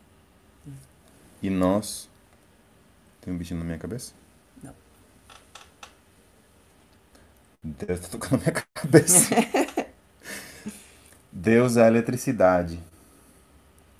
[1.42, 2.08] e nós.
[3.20, 4.14] Tem um bichinho na minha cabeça?
[4.62, 4.74] Não.
[7.62, 9.34] Deus tá tocando na minha cabeça.
[11.32, 12.80] Deus é a eletricidade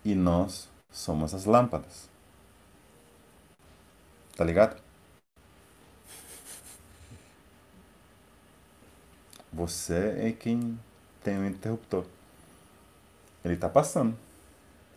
[0.05, 2.09] e nós somos as lâmpadas.
[4.37, 4.81] Tá ligado?
[9.53, 10.79] Você é quem
[11.23, 12.05] tem o interruptor.
[13.45, 14.17] Ele tá passando.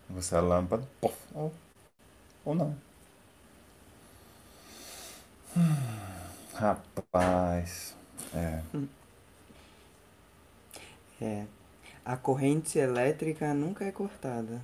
[0.10, 1.54] Você é a lâmpada, pof, ou,
[2.46, 2.76] ou não.
[5.56, 5.76] Hum,
[6.54, 7.96] Rapaz,
[8.34, 8.62] é.
[11.22, 11.46] É.
[12.06, 14.62] A corrente elétrica nunca é cortada.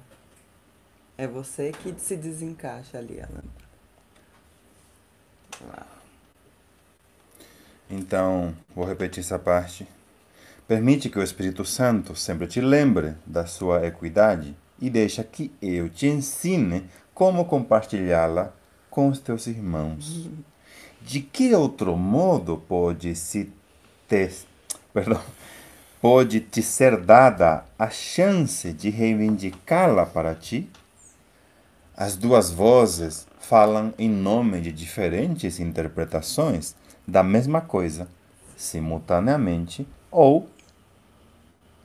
[1.16, 3.70] É você que se desencaixa ali, a lâmpada.
[5.62, 6.00] Uau.
[7.90, 9.88] Então, vou repetir essa parte.
[10.68, 15.90] Permite que o Espírito Santo sempre te lembre da sua equidade e deixa que eu
[15.90, 18.54] te ensine como compartilhá-la
[18.90, 20.30] com os teus irmãos.
[21.02, 23.52] De que outro modo pode se
[24.08, 24.30] te,
[24.94, 25.22] perdão,
[26.02, 30.70] pode te ser dada a chance de reivindicá-la para ti?
[31.96, 38.08] As duas vozes falam em nome de diferentes interpretações da mesma coisa,
[38.56, 40.48] simultaneamente ou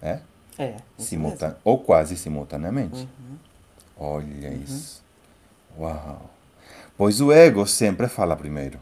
[0.01, 0.21] é,
[0.59, 0.69] É.
[0.69, 0.81] isso mesmo.
[0.99, 3.09] simulta ou quase simultaneamente.
[3.97, 5.03] Olha isso.
[5.79, 6.31] Uau.
[6.97, 8.79] Pois o ego sempre fala primeiro.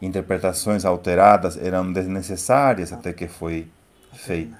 [0.00, 3.68] Interpretações alteradas eram desnecessárias até que foi
[4.12, 4.56] feito.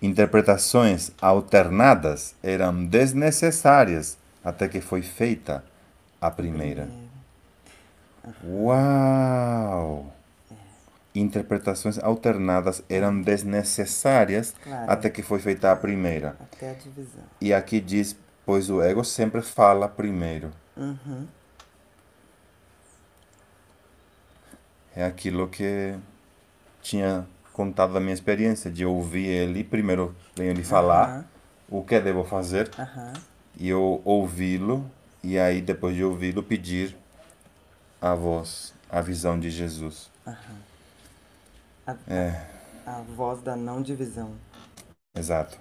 [0.00, 5.64] Interpretações alternadas eram desnecessárias até que foi feita
[6.20, 6.88] a primeira.
[8.44, 10.12] Uau!
[11.14, 14.90] Interpretações alternadas eram desnecessárias Claro.
[14.90, 16.36] até que foi feita a primeira.
[16.40, 17.22] Até a divisão.
[17.40, 20.50] E aqui diz, pois o ego sempre fala primeiro.
[20.76, 21.26] Uhum.
[24.94, 25.94] É aquilo que
[26.82, 31.24] tinha contado da minha experiência, de ouvir ele, primeiro vem ele falar Aham.
[31.68, 33.12] o que devo fazer, Aham.
[33.58, 34.90] e eu ouvi-lo,
[35.22, 36.96] e aí depois de ouvi-lo pedir
[38.00, 40.10] a voz, a visão de Jesus.
[41.86, 42.46] A, É,
[42.86, 44.34] a voz da não divisão.
[45.14, 45.58] exato.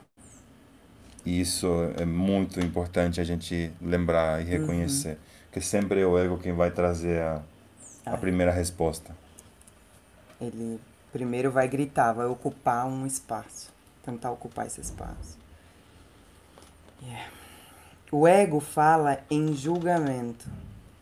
[1.26, 5.18] E isso é muito importante a gente lembrar e reconhecer,
[5.52, 7.42] que sempre é o ego quem vai trazer a,
[8.10, 8.18] a Ah.
[8.18, 9.16] primeira resposta.
[10.42, 10.80] Ele
[11.12, 13.72] primeiro vai gritar, vai ocupar um espaço.
[14.04, 15.38] Tentar ocupar esse espaço.
[17.02, 17.30] Yeah.
[18.12, 20.50] O ego fala em julgamento.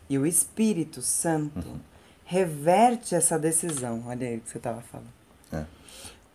[0.10, 1.80] E o Espírito Santo
[2.30, 4.04] reverte essa decisão.
[4.06, 5.10] Olha aí o que você estava falando.
[5.52, 5.66] É.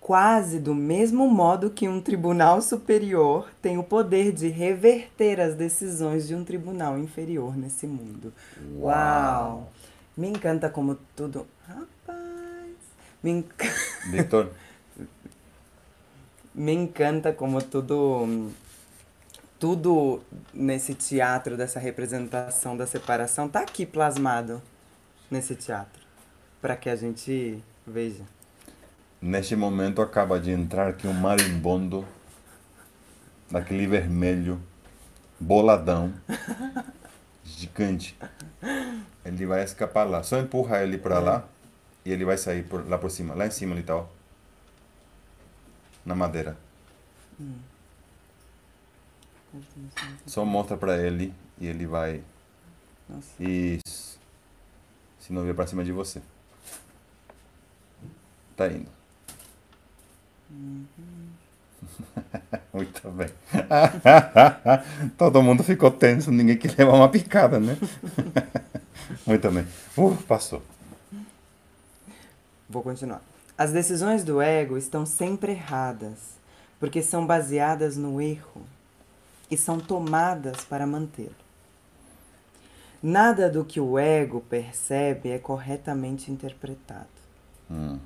[0.00, 6.26] Quase do mesmo modo que um tribunal superior tem o poder de reverter as decisões
[6.26, 8.33] de um tribunal inferior nesse mundo.
[8.76, 9.70] Uau!
[10.16, 11.46] Me encanta como tudo.
[11.64, 12.74] Rapaz!
[13.22, 13.72] Me, enc-
[14.11, 14.50] Victor,
[16.52, 18.50] me encanta como tudo.
[19.61, 20.20] Tudo
[20.52, 24.61] nesse teatro, dessa representação da separação, tá aqui plasmado
[25.30, 26.02] nesse teatro.
[26.60, 28.24] Para que a gente veja.
[29.20, 32.06] neste momento acaba de entrar aqui um marimbondo
[33.50, 34.60] daquele vermelho,
[35.38, 36.12] boladão,
[37.44, 38.16] gigante.
[39.24, 40.22] Ele vai escapar lá.
[40.22, 41.48] Só empurra ele para lá
[42.04, 43.34] e ele vai sair por, lá por cima.
[43.34, 44.06] Lá em cima ele tá, ó.
[46.04, 46.56] Na madeira.
[50.26, 52.22] Só mostra para ele e ele vai.
[53.08, 53.42] Nossa.
[53.42, 54.03] Isso.
[55.26, 56.20] Se não vier para cima de você.
[58.54, 58.90] Tá indo.
[62.74, 63.30] Muito bem.
[65.16, 67.78] Todo mundo ficou tenso, ninguém queria levar uma picada, né?
[69.26, 69.66] Muito bem.
[69.96, 70.62] Uh, passou.
[72.68, 73.22] Vou continuar.
[73.56, 76.34] As decisões do ego estão sempre erradas,
[76.78, 78.60] porque são baseadas no erro
[79.50, 81.43] e são tomadas para mantê-lo.
[83.06, 87.04] Nada do que o ego percebe é corretamente interpretado.
[87.70, 87.98] Hum.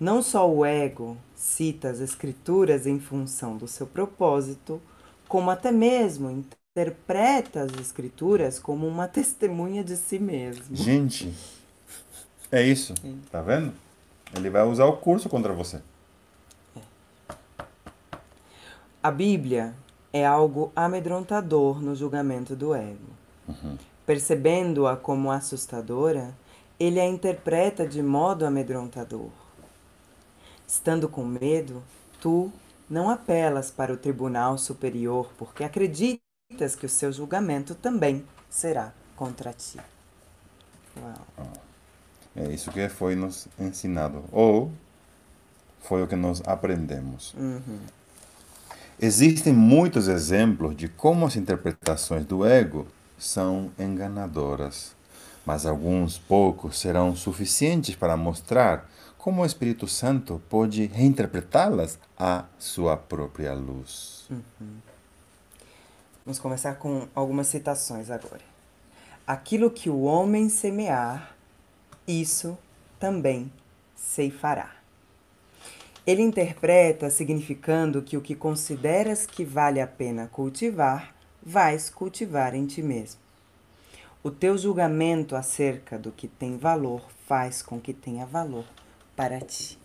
[0.00, 4.82] Não só o ego cita as escrituras em função do seu propósito,
[5.28, 10.74] como até mesmo interpreta as escrituras como uma testemunha de si mesmo.
[10.74, 11.32] Gente,
[12.50, 12.94] é isso.
[13.30, 13.72] Tá vendo?
[14.34, 15.80] Ele vai usar o curso contra você.
[19.00, 19.72] A Bíblia
[20.12, 23.12] é algo amedrontador no julgamento do ego.
[23.46, 23.78] Uhum.
[24.04, 26.34] Percebendo-a como assustadora,
[26.78, 29.30] ele a interpreta de modo amedrontador.
[30.66, 31.82] Estando com medo,
[32.20, 32.52] tu
[32.88, 39.52] não apelas para o tribunal superior porque acreditas que o seu julgamento também será contra
[39.52, 39.78] ti.
[40.96, 41.52] Uau.
[42.34, 44.24] É isso que foi nos ensinado.
[44.32, 44.72] Ou
[45.82, 47.34] foi o que nós aprendemos.
[47.34, 47.78] Uhum.
[49.00, 52.86] Existem muitos exemplos de como as interpretações do ego
[53.22, 54.94] são enganadoras,
[55.46, 62.96] mas alguns poucos serão suficientes para mostrar como o Espírito Santo pode reinterpretá-las à sua
[62.96, 64.24] própria luz.
[64.30, 64.76] Uhum.
[66.24, 68.42] Vamos começar com algumas citações agora.
[69.26, 71.34] Aquilo que o homem semear,
[72.06, 72.58] isso
[72.98, 73.50] também
[73.96, 74.70] ceifará.
[76.04, 82.66] Ele interpreta significando que o que consideras que vale a pena cultivar, vais cultivar em
[82.66, 83.20] ti mesmo.
[84.22, 88.64] O teu julgamento acerca do que tem valor faz com que tenha valor
[89.16, 89.78] para ti.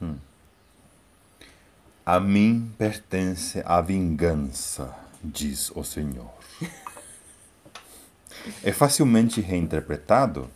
[0.00, 0.16] Hum.
[2.04, 6.32] A mim pertence a vingança, diz o Senhor.
[8.64, 10.50] é facilmente reinterpretado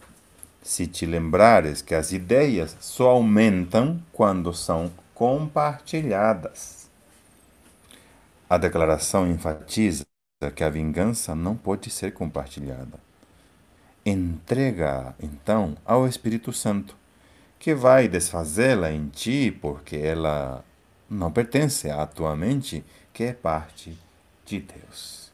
[0.63, 6.89] se te lembrares que as ideias só aumentam quando são compartilhadas.
[8.51, 10.05] A declaração enfatiza
[10.55, 13.01] que a vingança não pode ser compartilhada.
[14.05, 16.95] Entrega, então, ao Espírito Santo,
[17.59, 20.63] que vai desfazê-la em ti, porque ela
[21.09, 23.99] não pertence à tua mente, que é parte
[24.45, 25.33] de Deus.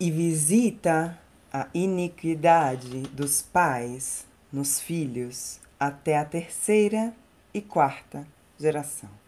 [0.00, 1.18] E visita
[1.52, 7.14] a iniquidade dos pais nos filhos até a terceira
[7.52, 8.26] e quarta
[8.58, 9.21] geração.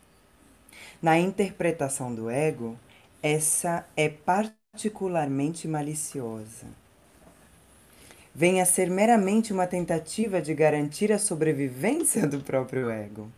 [1.05, 2.79] Na interpretação do ego,
[3.23, 6.65] essa é particularmente maliciosa.
[8.35, 13.31] Vem a ser meramente uma tentativa de garantir a sobrevivência do próprio ego.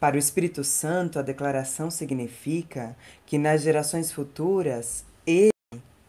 [0.00, 5.50] Para o Espírito Santo, a declaração significa que nas gerações futuras ele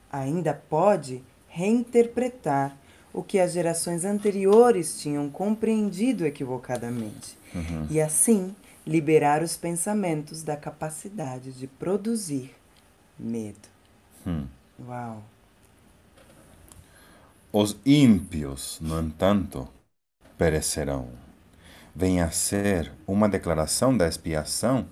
[0.09, 2.77] ainda pode reinterpretar
[3.11, 7.87] o que as gerações anteriores tinham compreendido equivocadamente Uhum.
[7.89, 8.55] e assim
[8.89, 12.55] liberar os pensamentos da capacidade de produzir
[13.19, 13.69] medo.
[14.25, 14.47] Hum.
[14.83, 15.23] Uau!
[17.53, 19.67] Os ímpios, no entanto,
[20.35, 21.09] perecerão.
[21.95, 24.87] Vem a ser uma declaração da expiação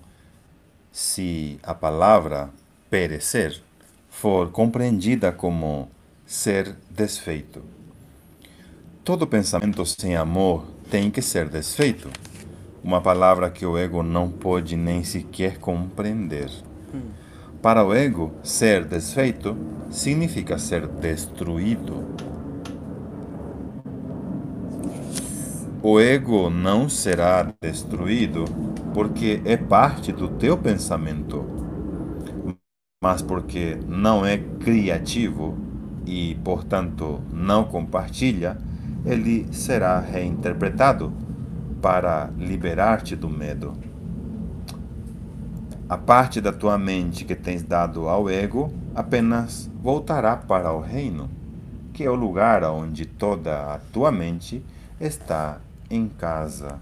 [0.92, 2.50] se a palavra
[2.88, 3.60] perecer
[4.08, 5.90] for compreendida como
[6.24, 7.64] ser desfeito.
[9.02, 12.08] Todo pensamento sem amor tem que ser desfeito.
[12.82, 16.50] Uma palavra que o ego não pode nem sequer compreender.
[17.60, 19.56] Para o ego, ser desfeito
[19.90, 22.04] significa ser destruído.
[25.82, 28.44] O ego não será destruído
[28.94, 31.44] porque é parte do teu pensamento,
[33.02, 35.56] mas porque não é criativo
[36.06, 38.56] e, portanto, não compartilha,
[39.04, 41.12] ele será reinterpretado
[41.80, 43.76] para liberar-te do medo.
[45.88, 51.30] A parte da tua mente que tens dado ao ego apenas voltará para o reino,
[51.92, 54.62] que é o lugar onde toda a tua mente
[55.00, 55.60] está
[55.90, 56.78] em casa.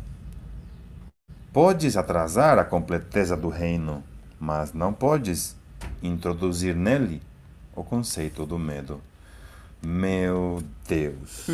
[1.53, 4.03] Podes atrasar a completeza do reino,
[4.41, 5.57] mas não podes
[6.03, 7.23] introduzir nele
[7.75, 9.01] o conceito do medo.
[9.81, 11.47] Meu Deus.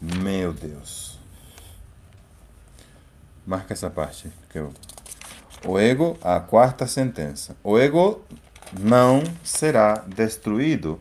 [0.00, 1.18] Meu Deus.
[3.46, 4.30] Marca essa parte.
[4.48, 4.72] Que eu...
[5.66, 7.56] O ego, a quarta sentença.
[7.62, 8.22] O ego
[8.78, 11.00] não será destruído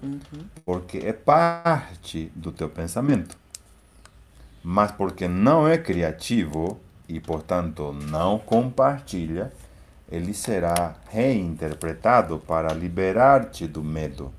[0.66, 3.38] porque é parte do teu pensamento.
[4.64, 6.80] Mas porque não é criativo
[7.10, 9.52] e, portanto, não compartilha,
[10.10, 14.34] ele será reinterpretado para liberar-te do medo.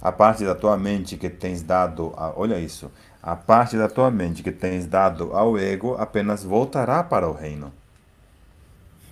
[0.00, 2.90] A parte da tua mente que tens dado, a, olha isso,
[3.22, 7.72] a parte da tua mente que tens dado ao ego apenas voltará para o reino,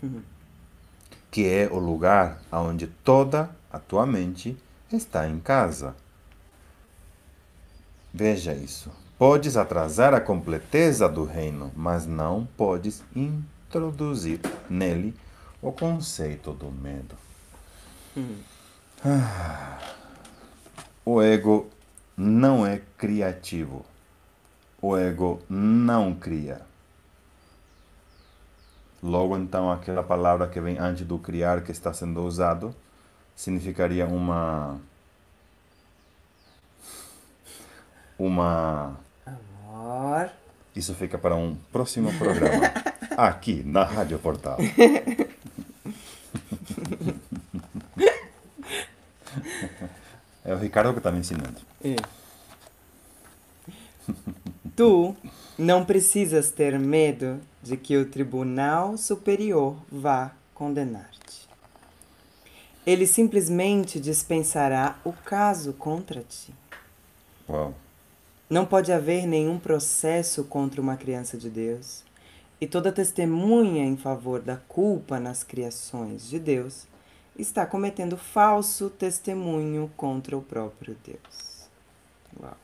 [1.30, 4.56] que é o lugar onde toda a tua mente
[4.90, 5.94] está em casa.
[8.12, 8.90] Veja isso.
[9.18, 15.14] Podes atrasar a completeza do reino, mas não podes introduzir nele
[15.60, 17.16] o conceito do medo.
[18.16, 18.36] Hum.
[19.04, 19.78] Ah,
[21.08, 21.70] o ego
[22.14, 23.82] não é criativo.
[24.82, 26.60] O ego não cria.
[29.02, 32.76] Logo, então, aquela palavra que vem antes do criar que está sendo usado
[33.34, 34.78] significaria uma
[38.18, 38.94] uma
[39.24, 40.30] Amor.
[40.76, 42.70] Isso fica para um próximo programa
[43.16, 44.58] aqui na Rádio Portal.
[50.48, 51.60] É o Ricardo que está me ensinando.
[51.84, 51.96] É.
[54.74, 55.14] Tu
[55.58, 61.46] não precisas ter medo de que o Tribunal Superior vá condenar-te.
[62.86, 66.54] Ele simplesmente dispensará o caso contra ti.
[67.46, 67.74] Uau.
[68.48, 72.02] Não pode haver nenhum processo contra uma criança de Deus,
[72.58, 76.86] e toda testemunha em favor da culpa nas criações de Deus
[77.38, 81.68] está cometendo falso testemunho contra o próprio Deus.
[82.40, 82.56] Uau.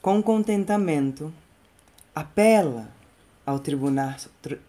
[0.00, 1.32] Com contentamento,
[2.14, 2.88] apela
[3.44, 4.14] ao tribunal,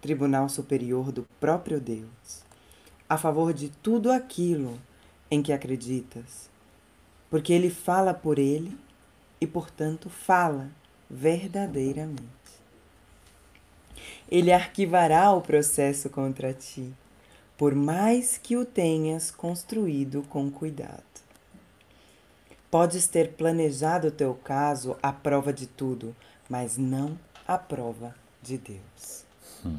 [0.02, 2.44] tribunal superior do próprio Deus
[3.08, 4.80] a favor de tudo aquilo
[5.30, 6.50] em que acreditas,
[7.30, 8.78] porque ele fala por ele
[9.40, 10.70] e, portanto, fala
[11.10, 12.28] verdadeiramente.
[14.30, 16.94] Ele arquivará o processo contra ti,
[17.58, 21.04] por mais que o tenhas construído com cuidado.
[22.70, 26.16] Podes ter planejado o teu caso à prova de tudo,
[26.50, 29.24] mas não à prova de Deus.
[29.66, 29.78] Hum.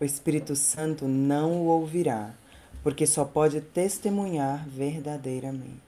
[0.00, 2.34] O Espírito Santo não o ouvirá,
[2.82, 5.80] porque só pode testemunhar verdadeiramente.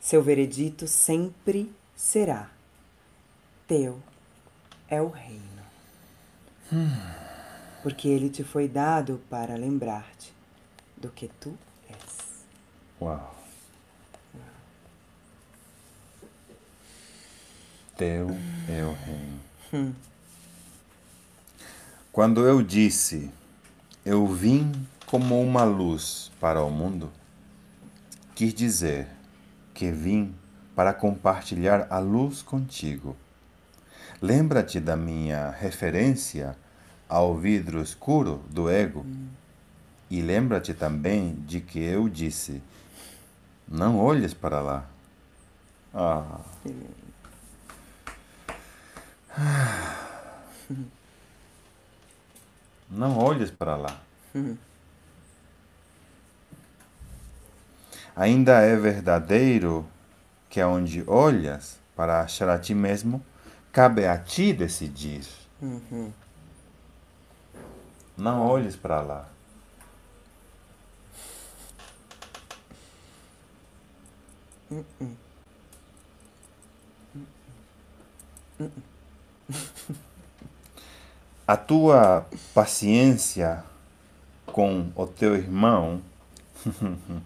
[0.00, 2.50] Seu veredito sempre será:
[3.66, 4.02] Teu
[4.88, 5.44] é o reino.
[7.84, 10.32] Porque ele te foi dado para lembrar-te
[10.96, 11.54] do que tu
[11.86, 12.46] és.
[12.98, 13.34] Uau.
[17.94, 18.30] Teu
[18.70, 19.40] é o reino.
[19.74, 19.92] Hum.
[22.10, 23.30] Quando eu disse,
[24.02, 24.72] eu vim
[25.04, 27.12] como uma luz para o mundo,
[28.34, 29.08] quis dizer
[29.74, 30.34] que vim
[30.74, 33.14] para compartilhar a luz contigo.
[34.22, 36.56] Lembra-te da minha referência
[37.14, 39.06] ao vidro escuro do ego?
[40.10, 42.60] E lembra-te também de que eu disse:
[43.68, 44.84] não olhes para lá.
[45.94, 46.40] Ah.
[52.90, 54.00] Não olhes para lá.
[58.16, 59.86] Ainda é verdadeiro
[60.48, 63.24] que aonde olhas para achar a ti mesmo,
[63.72, 65.24] cabe a ti decidir.
[65.60, 66.12] Uhum.
[68.16, 69.28] Não olhes para lá.
[81.46, 83.62] A tua paciência
[84.46, 86.00] com o teu irmão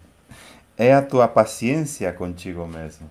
[0.77, 3.09] é a tua paciência contigo mesmo.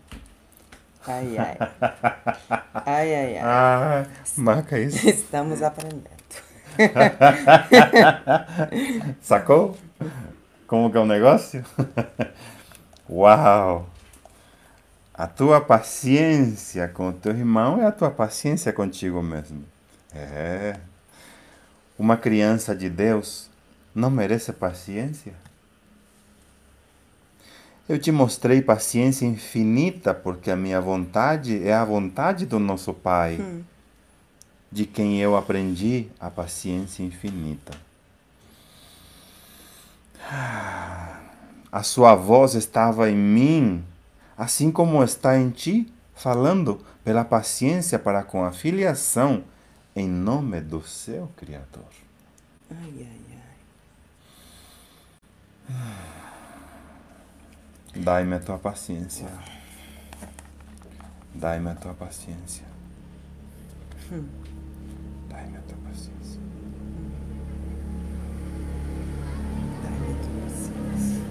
[1.05, 1.57] Ai, ai.
[2.85, 3.43] Ai, ai, ai.
[3.43, 4.05] Ah,
[4.35, 5.07] marca isso.
[5.07, 6.16] Estamos aprendendo.
[9.21, 9.77] Sacou?
[10.65, 11.63] Como que é o um negócio?
[13.09, 13.89] Uau!
[15.13, 19.63] A tua paciência com o teu irmão é a tua paciência contigo mesmo.
[20.13, 20.75] É.
[21.97, 23.49] Uma criança de Deus
[23.95, 25.33] não merece paciência?
[27.89, 33.37] Eu te mostrei paciência infinita porque a minha vontade é a vontade do nosso Pai,
[33.39, 33.63] hum.
[34.77, 37.75] De quem eu aprendi a paciência infinita.
[41.71, 43.83] A sua voz estava em mim,
[44.37, 49.43] assim como está em ti, falando pela paciência para com a filiação
[49.95, 51.89] em nome do seu Criador.
[52.69, 53.21] Ai, ai,
[55.71, 55.85] ai.
[57.95, 59.27] Dai-me a tua paciência.
[61.33, 62.63] Dai-me a tua paciência.
[65.37, 66.41] Dai-me a tua paciência.
[69.83, 71.23] Dai-me a tua paciência.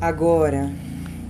[0.00, 0.72] Agora,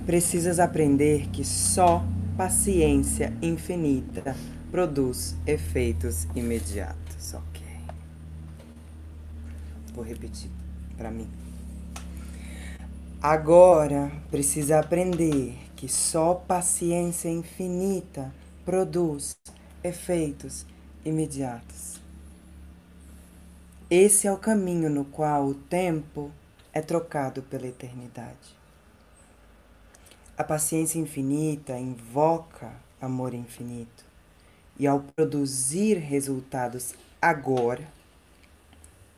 [0.07, 2.03] precisas aprender que só
[2.35, 4.35] paciência infinita
[4.71, 7.63] produz efeitos imediatos, ok?
[9.93, 10.49] Vou repetir
[10.97, 11.29] para mim.
[13.21, 18.33] Agora precisa aprender que só paciência infinita
[18.65, 19.37] produz
[19.85, 20.65] efeitos
[21.03, 21.99] imediatos.
[23.89, 26.31] Esse é o caminho no qual o tempo
[26.73, 28.55] é trocado pela eternidade.
[30.37, 34.03] A paciência infinita invoca amor infinito
[34.77, 37.87] e, ao produzir resultados agora,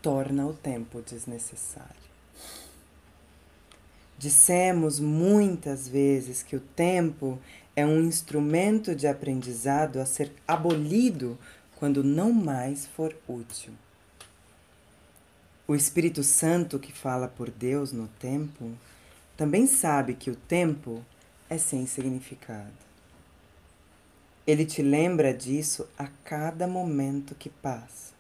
[0.01, 2.07] torna o tempo desnecessário.
[4.17, 7.39] Dissemos muitas vezes que o tempo
[7.77, 11.37] é um instrumento de aprendizado a ser abolido
[11.75, 13.71] quando não mais for útil.
[15.67, 18.71] O Espírito Santo que fala por Deus no tempo
[19.37, 21.05] também sabe que o tempo
[21.47, 22.73] é sem significado.
[24.47, 28.11] Ele te lembra disso a cada momento que passa,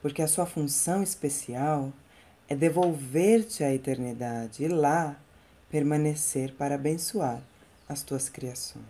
[0.00, 1.92] porque a sua função especial
[2.48, 5.16] é devolver-te à eternidade e lá
[5.70, 7.40] permanecer para abençoar
[7.88, 8.84] as tuas criações.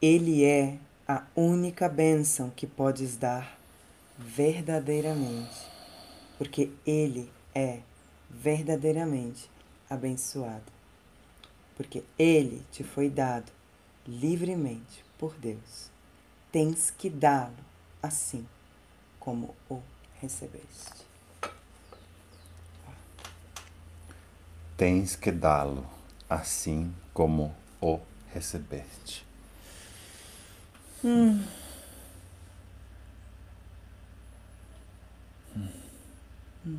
[0.00, 3.58] Ele é a única bênção que podes dar
[4.18, 5.66] verdadeiramente,
[6.38, 7.80] porque Ele é
[8.30, 9.50] verdadeiramente
[9.88, 10.72] abençoado,
[11.76, 13.52] porque Ele te foi dado
[14.06, 15.90] livremente por Deus.
[16.52, 17.54] Tens que dá-lo
[18.02, 18.46] assim
[19.18, 19.80] como o
[20.20, 21.04] recebeste.
[24.76, 25.93] Tens que dá-lo
[26.34, 28.00] assim como o
[28.32, 29.24] recebeste.
[31.04, 31.42] Hum.
[35.56, 36.78] Hum.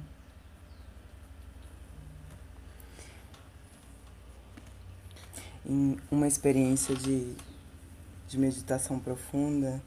[5.67, 7.35] Em uma experiência de,
[8.27, 9.81] de meditação profunda,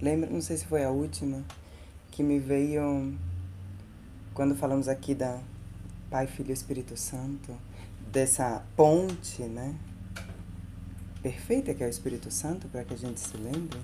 [0.00, 1.42] lembra, não sei se foi a última,
[2.10, 3.16] que me veio
[4.34, 5.40] quando falamos aqui da
[6.10, 7.56] Pai, Filho e Espírito Santo,
[8.12, 9.74] dessa ponte, né?
[11.22, 13.78] Perfeita que é o Espírito Santo, para que a gente se lembre.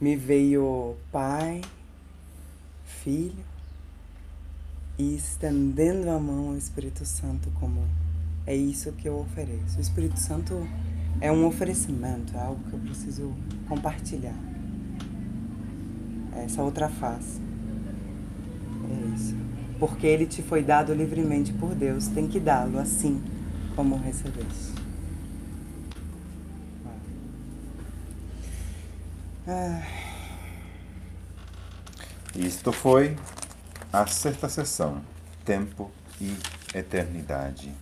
[0.00, 1.60] Me veio Pai,
[2.84, 3.44] Filho
[4.98, 7.86] e estendendo a mão ao Espírito Santo como
[8.46, 9.78] é isso que eu ofereço.
[9.78, 10.66] O Espírito Santo
[11.20, 13.34] é um oferecimento, é algo que eu preciso
[13.68, 14.34] compartilhar.
[16.34, 17.40] É essa outra face.
[18.90, 19.47] É isso.
[19.78, 23.22] Porque ele te foi dado livremente por Deus, tem que dá-lo assim
[23.76, 24.74] como recebeste.
[29.46, 29.82] Ah.
[32.34, 33.16] Isto foi
[33.92, 35.00] a sexta sessão,
[35.44, 36.36] Tempo e
[36.74, 37.72] Eternidade.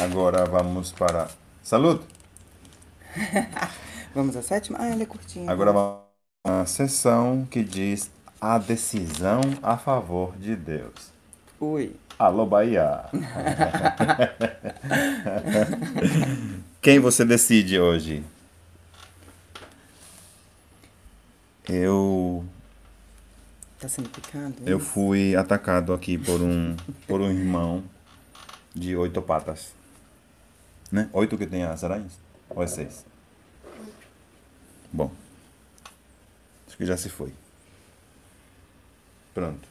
[0.00, 1.28] Agora vamos para.
[1.62, 2.00] Saúde!
[4.14, 4.78] Vamos à sétima?
[4.80, 5.50] Ah, ela é curtinha.
[5.50, 6.00] Agora vamos
[6.44, 8.10] a sessão que diz
[8.40, 11.12] a decisão a favor de Deus.
[11.60, 11.94] Ui.
[12.18, 13.04] Alô, Bahia!
[16.80, 18.24] Quem você decide hoje?
[21.68, 22.44] Eu
[23.78, 24.54] Tá sendo picado?
[24.64, 26.74] eu fui atacado aqui por um
[27.06, 27.82] por um irmão
[28.74, 29.74] de oito patas.
[30.90, 31.10] Né?
[31.12, 32.12] Oito que tem as aranhas?
[32.48, 33.04] Ou é seis?
[34.92, 35.10] Bom.
[36.66, 37.32] Acho que já se foi.
[39.36, 39.68] Pronto.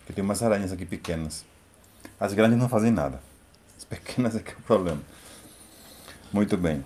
[0.00, 1.46] Porque tem umas aranhas aqui pequenas.
[2.20, 3.18] As grandes não fazem nada.
[3.74, 5.00] As pequenas é que é o problema.
[6.30, 6.84] Muito bem.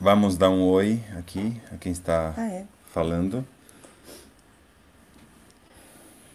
[0.00, 2.64] Vamos dar um oi aqui a quem está Ah, é.
[2.86, 3.46] falando.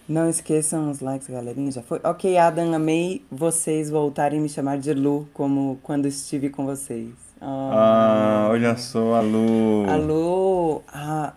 [0.08, 1.72] Não esqueçam os likes, galerinha.
[1.72, 2.00] Já foi?
[2.04, 7.10] Ok, Adam, amei vocês voltarem me chamar de Lu, como quando estive com vocês.
[7.42, 9.90] Ah, olha só a Lu.
[9.90, 11.34] A Lu, ah,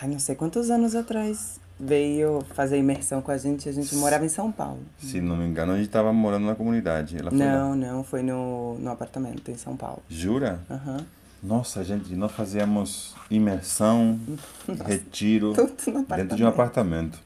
[0.00, 3.68] ai, não sei quantos anos atrás, veio fazer imersão com a gente.
[3.68, 4.80] A gente morava em São Paulo.
[4.98, 7.16] Se não me engano, a gente estava morando na comunidade.
[7.16, 7.44] Ela foi lá.
[7.44, 10.02] Não, não, foi no, no apartamento em São Paulo.
[10.08, 10.60] Jura?
[10.70, 10.98] Aham.
[11.42, 14.20] Nossa, gente, nós fazíamos imersão,
[14.86, 17.18] retiro, Tudo no dentro de um apartamento.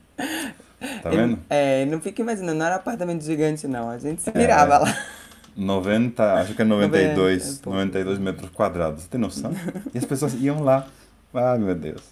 [1.02, 1.38] Tá vendo?
[1.50, 3.90] É, não fica imaginando, não era apartamento gigante, não.
[3.90, 4.96] A gente se virava lá.
[5.56, 7.70] 90, acho que é 92, É pouco.
[7.70, 9.02] 92 metros quadrados.
[9.02, 9.52] Você tem noção?
[9.92, 10.86] E as pessoas iam lá.
[11.34, 12.02] Ah, meu Deus.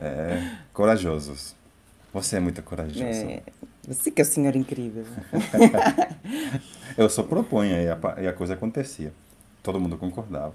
[0.00, 1.54] É, corajosos.
[2.12, 3.02] Você é muito corajoso.
[3.02, 3.40] É,
[3.86, 5.04] você que é o senhor incrível.
[6.98, 9.12] Eu só proponho e a, e a coisa acontecia.
[9.62, 10.54] todo mundo concordava.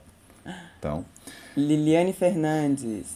[0.77, 1.03] Então,
[1.55, 3.07] Liliane Fernandes.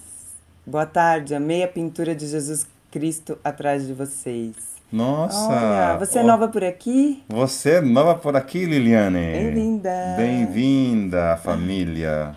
[0.65, 4.55] Boa tarde, amei a pintura de Jesus Cristo atrás de vocês.
[4.91, 5.47] nossa!
[5.49, 7.23] Olha, você é nova por aqui?
[7.29, 9.19] Você é nova por aqui, Liliane?
[9.19, 10.15] Bem-vinda.
[10.17, 12.35] Bem-vinda, família.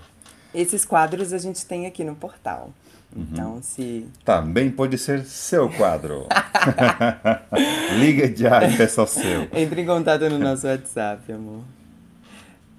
[0.55, 2.71] Esses quadros a gente tem aqui no portal.
[3.15, 3.27] Uhum.
[3.31, 6.27] Então, se Também pode ser seu quadro.
[7.99, 9.49] Liga já e peça o seu.
[9.53, 11.63] entre em contato no nosso WhatsApp, amor.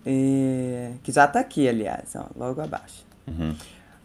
[0.06, 3.06] É, que já tá aqui, aliás, ó, logo abaixo.
[3.28, 3.56] Uhum.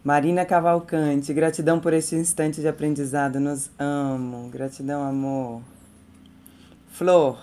[0.02, 4.48] Marina Cavalcante, gratidão por este instante de aprendizado, nos amo.
[4.48, 5.60] Gratidão, amor.
[6.90, 7.38] Flor,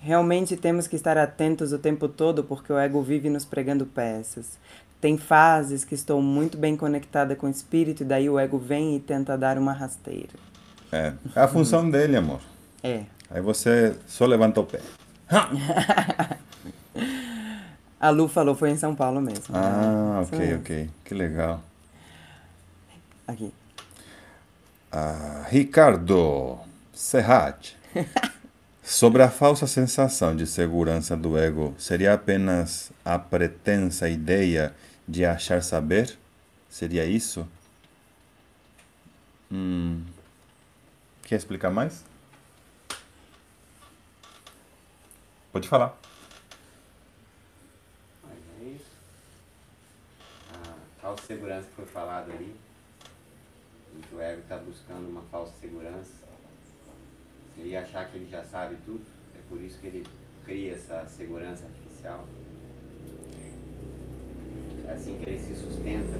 [0.00, 4.58] realmente temos que estar atentos o tempo todo porque o ego vive nos pregando peças.
[5.00, 8.96] Tem fases que estou muito bem conectada com o espírito e daí o ego vem
[8.96, 10.34] e tenta dar uma rasteira.
[10.90, 12.40] É, é a função dele, amor.
[12.82, 13.02] É.
[13.30, 14.80] Aí você só levanta o pé.
[18.00, 19.44] A Lu falou, foi em São Paulo mesmo.
[19.52, 20.60] Ah, Isso ok, mesmo.
[20.60, 20.90] ok.
[21.04, 21.62] Que legal.
[23.26, 23.52] Aqui.
[24.90, 26.58] Ah, Ricardo
[26.92, 27.72] Serrat.
[28.82, 34.72] Sobre a falsa sensação de segurança do ego, seria apenas a pretensa ideia
[35.08, 36.18] de achar saber?
[36.68, 37.48] Seria isso?
[39.50, 40.04] Hum.
[41.22, 42.04] Quer explicar mais?
[45.50, 45.98] Pode falar.
[48.22, 48.90] Mas é isso.
[50.52, 52.54] A falsa segurança que foi falado ali,
[54.12, 56.28] o ego está buscando uma falsa segurança,
[57.56, 59.04] seria achar que ele já sabe tudo,
[59.34, 60.06] é por isso que ele
[60.44, 62.26] cria essa segurança artificial.
[64.88, 66.18] Assim que ele se sustenta.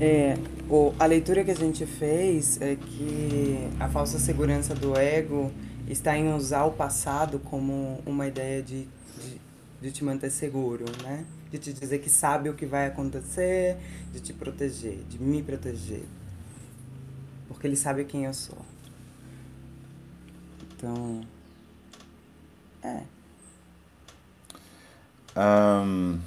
[0.00, 0.36] É,
[0.68, 5.52] o, a leitura que a gente fez é que a falsa segurança do ego
[5.88, 9.40] está em usar o passado como uma ideia de, de,
[9.80, 11.24] de te manter seguro, né?
[11.50, 13.76] De te dizer que sabe o que vai acontecer,
[14.12, 16.04] de te proteger, de me proteger.
[17.46, 18.58] Porque ele sabe quem eu sou.
[20.72, 21.20] Então.
[22.82, 23.13] É.
[25.36, 26.18] Ahn,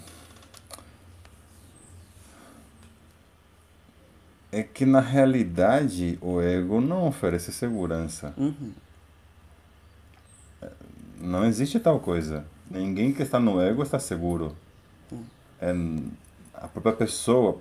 [4.52, 8.34] é que na realidade o ego não oferece segurança.
[8.38, 8.72] Uhum.
[11.20, 12.46] Não existe tal coisa.
[12.70, 14.56] Ninguém que está no ego está seguro.
[15.60, 15.74] É
[16.54, 17.60] a própria pessoa.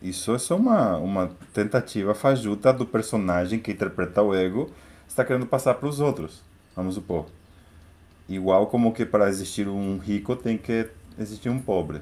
[0.00, 4.70] Isso é só uma, uma tentativa fajuta do personagem que interpreta o ego
[5.08, 6.42] está querendo passar para os outros.
[6.74, 7.26] Vamos supor.
[8.28, 12.00] Igual como que para existir um rico tem que existir um pobre.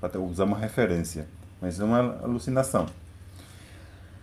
[0.00, 1.26] Para usar uma referência.
[1.60, 2.86] Mas é uma alucinação.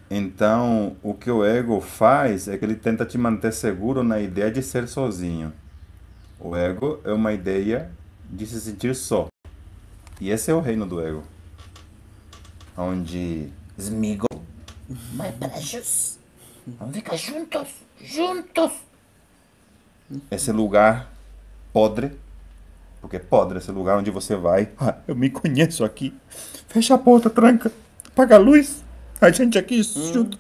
[0.10, 4.52] Então, o que o ego faz é que ele tenta te manter seguro na ideia
[4.52, 5.52] de ser sozinho.
[6.40, 7.92] O ego é uma ideia
[8.30, 9.28] de se sentir só.
[10.22, 11.24] E esse é o reino do ego.
[12.78, 14.28] Onde Smigo.
[14.88, 16.20] My precious.
[16.68, 17.68] Vamos ficar juntos.
[18.00, 18.72] Juntos.
[20.30, 21.13] esse lugar
[21.74, 22.12] podre,
[23.02, 26.14] porque podre esse lugar onde você vai, ah, eu me conheço aqui.
[26.70, 27.72] Fecha a porta, tranca,
[28.08, 28.84] apaga a luz,
[29.20, 30.38] a gente aqui junto.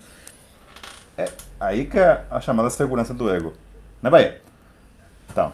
[1.17, 1.29] É
[1.59, 3.53] aí que é a chamada segurança do ego.
[4.01, 4.41] Né, Bahia?
[5.29, 5.51] Então.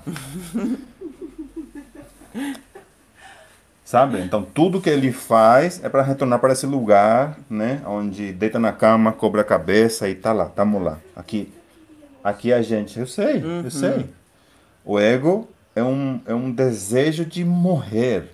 [3.84, 4.20] Sabe?
[4.22, 7.82] Então, tudo que ele faz é para retornar para esse lugar, né?
[7.88, 11.00] Onde deita na cama, cobre a cabeça e tá lá, tamo lá.
[11.16, 11.52] Aqui,
[12.24, 14.08] aqui a gente, eu sei, eu sei.
[14.86, 15.50] O ego
[15.80, 18.32] é um, é um desejo de morrer.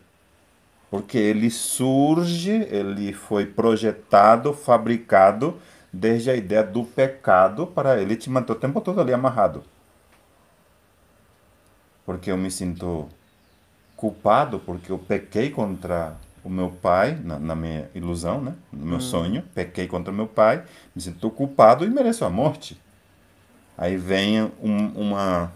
[0.89, 5.57] Porque ele surge, ele foi projetado, fabricado
[5.91, 9.63] desde a ideia do pecado para ele te manter o tempo todo ali amarrado.
[12.05, 13.07] Porque eu me sinto
[13.95, 18.53] culpado porque eu pequei contra o meu pai, na, na minha ilusão, né?
[18.71, 20.63] no meu sonho, pequei contra o meu pai,
[20.95, 22.79] me sinto culpado e mereço a morte.
[23.77, 25.51] Aí vem um- uma,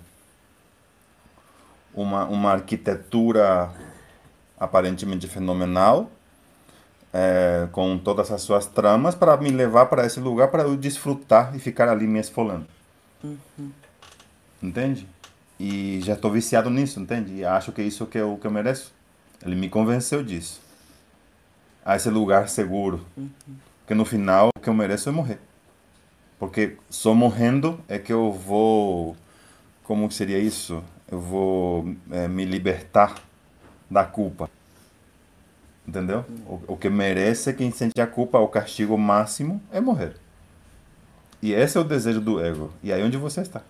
[1.93, 3.71] uma, uma arquitetura
[4.59, 6.11] aparentemente fenomenal,
[7.13, 11.55] é, com todas as suas tramas, para me levar para esse lugar para eu desfrutar
[11.55, 12.67] e ficar ali me esfolando.
[14.61, 15.07] Entende?
[15.59, 17.35] E já estou viciado nisso, entende?
[17.35, 18.93] E acho que isso que é o que eu mereço.
[19.45, 20.61] Ele me convenceu disso.
[21.83, 23.05] A esse lugar seguro.
[23.79, 25.39] Porque no final, o que eu mereço é morrer.
[26.37, 29.17] Porque só morrendo é que eu vou.
[29.83, 30.83] Como que seria isso?
[31.11, 33.15] Eu vou eh, me libertar
[33.89, 34.49] da culpa.
[35.87, 36.23] Entendeu?
[36.45, 40.15] O, o que merece quem sente a culpa, o castigo máximo, é morrer.
[41.41, 42.71] E esse é o desejo do ego.
[42.83, 43.61] E aí onde você está?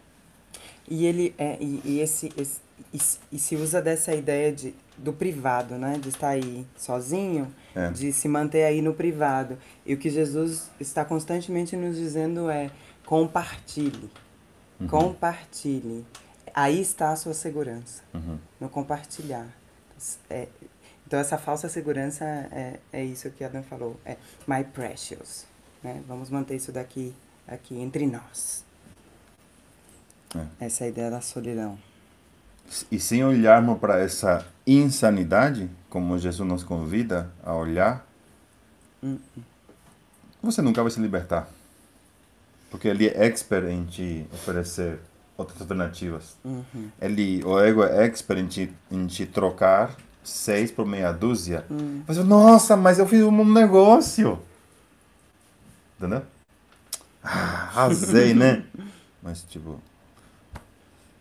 [0.90, 2.60] E ele é e, e esse, esse
[2.94, 5.98] e, se- e se usa dessa ideia de, do privado, né?
[6.02, 7.90] De estar aí sozinho, É.
[7.92, 9.58] de se manter aí no privado.
[9.86, 12.70] E o que Jesus está constantemente nos dizendo é
[13.06, 14.10] compartilhe.
[14.90, 16.04] Compartilhe.
[16.54, 18.04] Aí está a sua segurança,
[18.60, 19.48] no compartilhar.
[20.30, 20.48] É,
[21.06, 25.46] então essa falsa segurança é, é isso que Adam falou, é my precious.
[25.84, 26.02] Né?
[26.08, 27.14] Vamos manter isso daqui
[27.48, 28.64] aqui entre nós.
[30.60, 31.78] Essa é a ideia da solidão.
[32.92, 38.06] E sem olharmos para essa insanidade, como Jesus nos convida a olhar,
[40.42, 41.50] você nunca vai se libertar.
[42.70, 45.00] Porque ele é expert em te oferecer
[45.40, 46.36] outras alternativas.
[47.02, 51.66] Ele, o ego é expert em te, em te trocar seis por meia dúzia.
[52.06, 54.40] Você, nossa, mas eu fiz um negócio.
[55.98, 56.24] Entendeu?
[57.24, 58.64] Ah, arrasei, né?
[59.22, 59.82] Mas, tipo,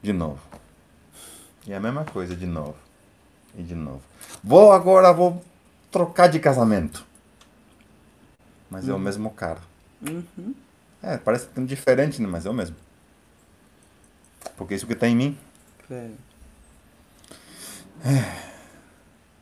[0.00, 0.38] de novo.
[1.66, 2.76] E é a mesma coisa de novo.
[3.56, 4.02] E de novo.
[4.42, 5.44] Vou agora, vou
[5.90, 7.04] trocar de casamento.
[8.70, 9.58] Mas é o mesmo cara.
[11.02, 12.28] É, parece tão diferente, né?
[12.28, 12.76] Mas é o mesmo.
[14.58, 15.38] Porque isso que está em mim.
[15.90, 16.10] É.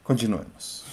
[0.04, 0.84] Continuemos.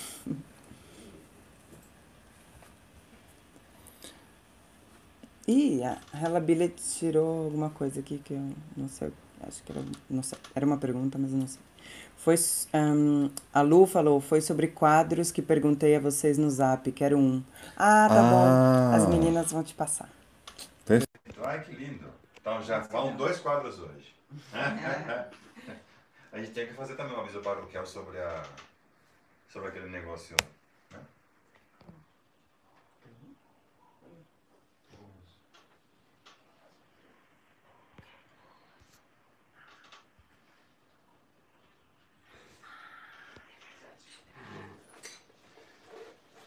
[5.48, 9.12] Ih, a Hella Billet tirou alguma coisa aqui que eu não sei.
[9.46, 11.60] Acho que era, não sei, era uma pergunta, mas eu não sei.
[12.16, 12.36] Foi,
[12.74, 17.44] ahn, a Lu falou, foi sobre quadros que perguntei a vocês no zap, quero um.
[17.76, 18.30] Ah, tá Ah.
[18.32, 18.96] bom.
[18.96, 20.10] As meninas vão te passar.
[20.86, 21.10] Perfeito.
[21.44, 22.08] Ai, que lindo.
[22.44, 24.14] Então já vão dois quadros hoje.
[26.30, 28.44] a gente tem que fazer também um aviso paroquial sobre, a,
[29.50, 30.36] sobre aquele negócio.
[30.92, 31.00] Né?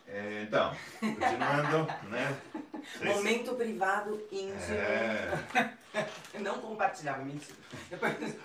[0.06, 2.40] É, Então, continuando, né?
[2.72, 4.74] Vocês- Momento privado íntimo.
[4.74, 5.30] É.
[6.40, 7.56] Não compartilhava, mentira.
[7.90, 8.36] Depois...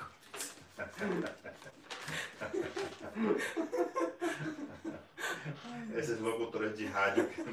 [5.95, 7.43] Esses locutores de rádio que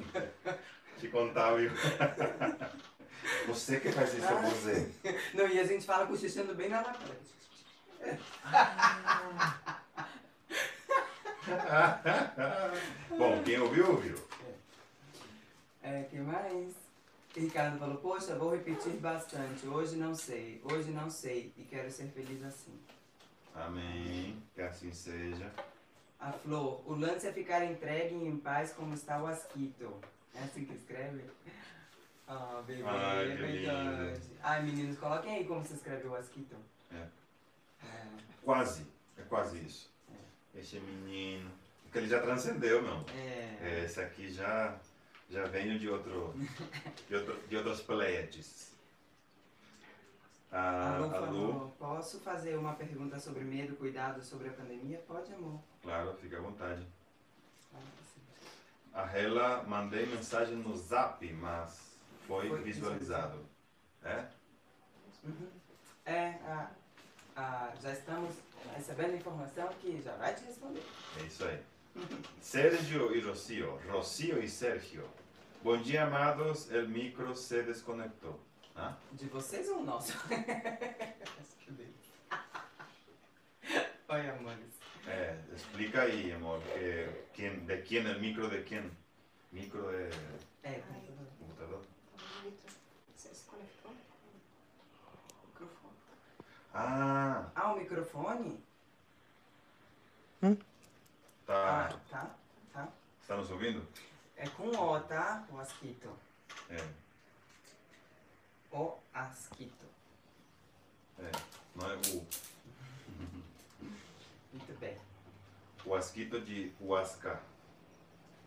[0.98, 1.58] te contavam.
[1.58, 1.70] viu?
[3.48, 4.90] Você que faz isso com você.
[5.34, 6.98] Não, e a gente fala cochichando bem na cara.
[13.10, 14.16] Bom, quem ouviu, ouviu.
[15.82, 16.87] É, que mais?
[17.34, 19.66] Ricardo falou, poxa, vou repetir bastante.
[19.66, 21.52] Hoje não sei, hoje não sei.
[21.56, 22.78] E quero ser feliz assim.
[23.54, 24.42] Amém.
[24.54, 25.52] Que assim seja.
[26.18, 30.00] A Flor, o lance é ficar entregue e em paz como está o Asquito.
[30.34, 31.24] É assim que escreve?
[32.26, 34.20] Ah, bebê, Ai, é verdade.
[34.42, 36.56] Ai, meninos, coloquem aí como se escreve o Asquito.
[36.92, 37.06] É.
[37.86, 38.06] É.
[38.42, 38.84] Quase.
[39.16, 39.90] É quase isso.
[40.54, 41.50] Esse menino.
[41.84, 43.04] Porque ele já transcendeu, meu.
[43.16, 43.84] É.
[43.84, 44.76] Esse aqui já,
[45.28, 46.34] já veio de outro.
[47.08, 48.72] De, outro, de outras Pleiades.
[50.50, 54.52] A A, Lu a Lu, falou, posso fazer uma pergunta sobre medo, cuidado sobre a
[54.52, 54.98] pandemia?
[55.06, 55.60] Pode, amor.
[55.82, 56.86] claro, fica à vontade.
[57.74, 58.20] Assim.
[58.94, 61.88] A Hela mandei mensagem no zap, mas
[62.26, 63.44] foi, Foi visualizado.
[64.02, 64.24] É?
[66.06, 66.70] É, a,
[67.36, 68.34] a, já estamos
[68.74, 70.82] recebendo informação que já vai te responder.
[71.18, 71.62] É isso aí.
[72.40, 73.78] Sérgio e Rocio.
[73.90, 75.04] Rocio e Sérgio.
[75.62, 76.70] Bom dia, amados.
[76.70, 78.38] El micro se desconectou.
[78.76, 78.96] Ah?
[79.12, 80.12] De vocês ou nosso?
[84.08, 84.78] Oi, amores.
[85.06, 86.60] É, explica aí, amor.
[86.62, 88.90] Que, quem, de quem el micro de quem?
[89.52, 90.10] Micro é
[90.62, 91.26] É, computador.
[91.38, 91.82] computador?
[93.16, 93.92] Você se conectou?
[95.46, 95.94] Microfone.
[96.74, 98.62] Ah, Ah, o microfone?
[101.48, 101.86] Tá.
[101.86, 102.30] Ah, tá,
[102.72, 102.88] tá.
[103.22, 103.86] Está nos ouvindo?
[104.36, 105.44] É com O, tá?
[105.50, 106.10] O Asquito.
[106.70, 106.76] É,
[108.70, 109.86] O Asquito.
[111.18, 111.30] é.
[111.74, 112.26] Não é o,
[114.52, 114.96] Muito bem.
[115.84, 117.40] o asquito de Huasca.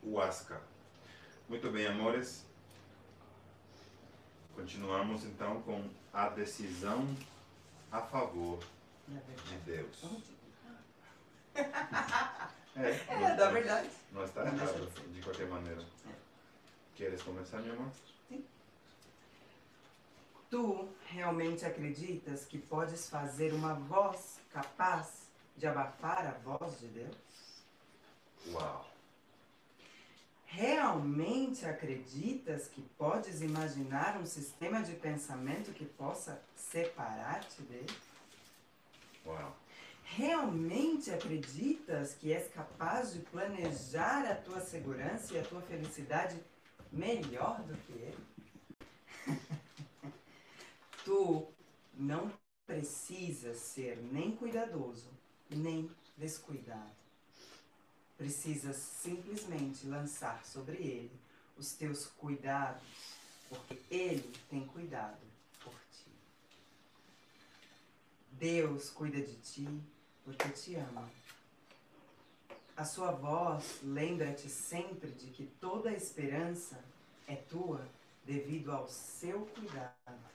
[0.03, 0.61] Huasca.
[1.49, 2.45] Muito bem, amores.
[4.55, 7.07] Continuamos então com a decisão
[7.91, 8.59] a favor
[9.07, 9.57] de.
[9.65, 10.03] Deus.
[12.75, 13.89] É, É, da verdade.
[14.11, 15.83] Não está errado, de qualquer maneira.
[16.95, 17.91] Queres começar, meu amor?
[20.49, 27.15] Tu realmente acreditas que podes fazer uma voz capaz de abafar a voz de Deus?
[28.47, 28.85] Uau!
[30.45, 37.95] Realmente acreditas que podes imaginar um sistema de pensamento que possa separar-te dele?
[39.25, 39.55] Uau!
[40.17, 46.37] Realmente acreditas que és capaz de planejar a tua segurança e a tua felicidade
[46.91, 48.25] melhor do que ele?
[51.05, 51.47] tu
[51.93, 52.29] não
[52.67, 55.07] precisas ser nem cuidadoso,
[55.49, 56.91] nem descuidado.
[58.17, 61.11] Precisas simplesmente lançar sobre ele
[61.57, 63.15] os teus cuidados,
[63.47, 65.21] porque ele tem cuidado
[65.63, 66.11] por ti.
[68.33, 69.81] Deus cuida de ti
[70.23, 71.09] porque te ama.
[72.75, 76.83] A sua voz lembra-te sempre de que toda a esperança
[77.27, 77.85] é tua
[78.25, 80.31] devido ao seu cuidado.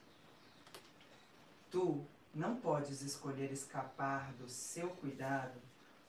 [1.71, 5.59] Tu não podes escolher escapar do seu cuidado,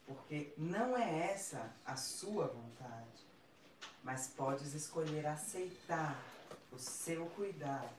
[0.06, 3.26] porque não é essa a sua vontade,
[4.04, 6.22] mas podes escolher aceitar
[6.72, 7.96] o seu cuidado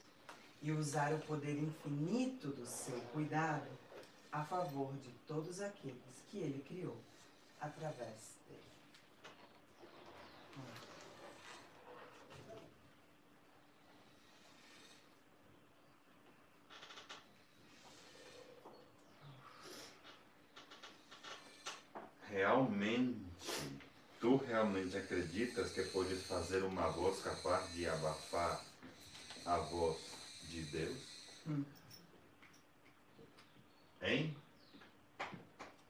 [0.62, 3.66] e usar o poder infinito do seu cuidado
[4.32, 6.96] a favor de todos aqueles que ele criou
[7.60, 8.62] através dele.
[22.30, 23.18] Realmente,
[24.20, 28.62] tu realmente acreditas que podes fazer uma voz capaz de abafar
[29.46, 29.98] a voz
[30.42, 30.98] de Deus?
[31.46, 31.64] Hum.
[34.02, 34.36] Hein?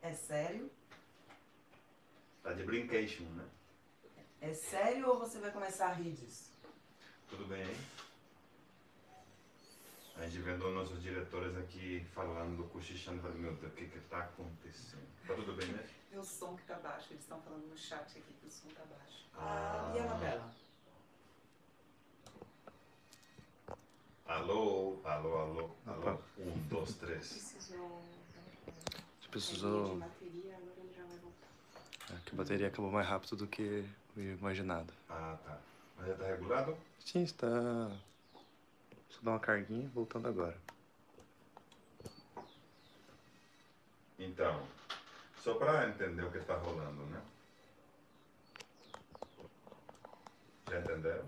[0.01, 0.70] É sério?
[2.43, 2.53] Tá
[3.25, 3.49] de né?
[4.41, 6.53] É sério ou você vai começar a rir disso?
[7.29, 7.77] Tudo bem, hein?
[10.16, 14.19] A gente vendo nossos diretores aqui falando, cochichando, falando, meu Deus, o que que tá
[14.19, 15.07] acontecendo?
[15.27, 15.89] Tá tudo bem, né?
[16.11, 18.83] Meu som que tá baixo, eles estão falando no chat aqui que o som tá
[18.85, 19.27] baixo.
[19.35, 20.55] Ah, e a Anabela?
[24.27, 26.19] Alô, alô, alô, alô.
[26.39, 27.29] Um, dois, três.
[27.29, 28.03] Precisou.
[29.31, 29.95] Precisou.
[29.95, 30.78] De bateria, agora ele já vai
[32.29, 34.93] que a bateria acabou mais rápido do que o imaginado.
[35.09, 35.59] Ah, tá.
[35.97, 36.76] Mas já tá regulado?
[37.01, 37.49] Sim, está.
[39.09, 40.57] Só dá uma carguinha, voltando agora.
[44.18, 44.62] Então,
[45.39, 47.20] só para entender o que está rolando, né?
[50.70, 51.24] Já entenderam?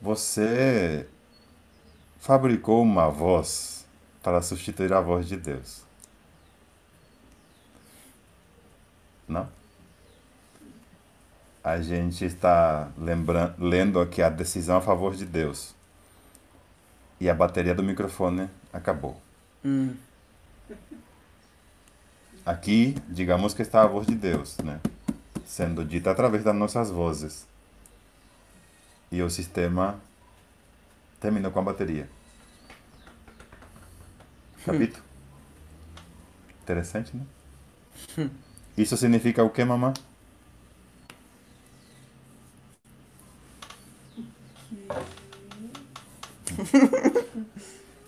[0.00, 1.08] Você
[2.18, 3.86] fabricou uma voz
[4.22, 5.91] para substituir a voz de Deus.
[9.28, 9.48] Não?
[11.64, 15.74] A gente está lembrando, lendo aqui a decisão a favor de Deus.
[17.20, 19.20] E a bateria do microfone acabou.
[19.64, 19.94] Hum.
[22.44, 24.80] Aqui, digamos que está a voz de Deus, né?
[25.46, 27.46] Sendo dita através das nossas vozes.
[29.12, 30.00] E o sistema
[31.20, 32.08] terminou com a bateria.
[34.66, 35.00] Capito?
[36.62, 37.24] Interessante, né?
[38.82, 39.94] Isso significa o que, mamãe?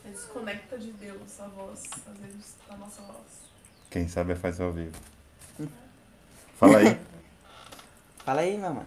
[0.05, 3.19] É desconecta de Deus a voz, às vezes, a nossa voz.
[3.89, 4.97] Quem sabe faz ao vivo.
[6.59, 6.99] Fala aí.
[8.25, 8.87] Fala aí, mamãe.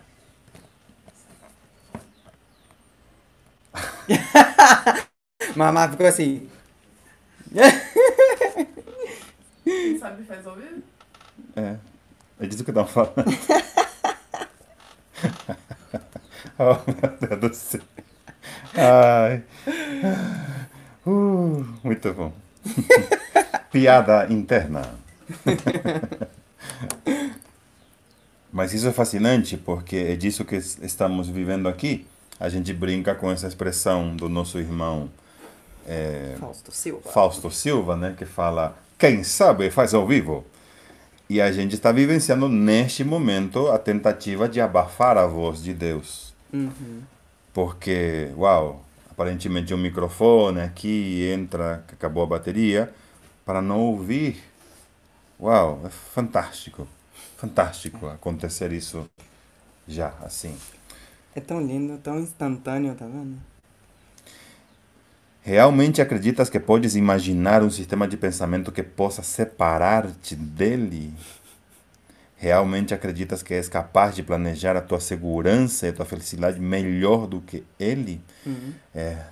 [5.55, 6.49] Mamá ficou assim.
[9.63, 10.96] Quem sabe faz ao vivo?
[11.58, 11.76] É.
[12.39, 13.14] É disso que eu tava falando.
[16.60, 17.82] oh, meu Deus do céu.
[18.76, 19.43] Ai.
[21.05, 22.32] Uh, muito bom.
[23.72, 24.89] Piada interna.
[28.51, 32.08] Mas isso é fascinante porque é disso que es- estamos vivendo aqui.
[32.39, 35.10] A gente brinca com essa expressão do nosso irmão
[35.88, 37.10] é, Fausto Silva.
[37.12, 40.45] Fausto Silva, né, que fala quem sabe faz ao vivo.
[41.30, 46.34] E a gente está vivenciando neste momento a tentativa de abafar a voz de Deus.
[46.53, 47.01] Uhum.
[47.53, 52.93] Porque, uau, aparentemente um microfone aqui entra, acabou a bateria,
[53.45, 54.41] para não ouvir.
[55.39, 56.88] Uau, é fantástico.
[57.36, 59.09] Fantástico acontecer isso
[59.88, 60.55] já, assim.
[61.36, 63.38] É tão lindo, tão instantâneo, tá vendo?
[65.47, 71.13] Realmente acreditas que podes imaginar um sistema de pensamento que possa separar-te dele?
[72.35, 77.27] Realmente acreditas que és capaz de planejar a tua segurança e a tua felicidade melhor
[77.27, 78.21] do que ele?
[78.45, 78.73] Uhum.
[78.93, 79.23] É,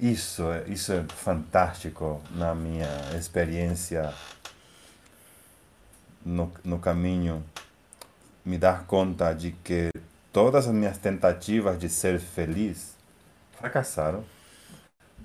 [0.00, 4.14] isso, é- isso é fantástico na minha experiência
[6.24, 7.44] no, no caminho.
[8.42, 9.90] Me dar conta de que
[10.32, 12.94] todas as minhas tentativas de ser feliz
[13.58, 14.24] fracassaram.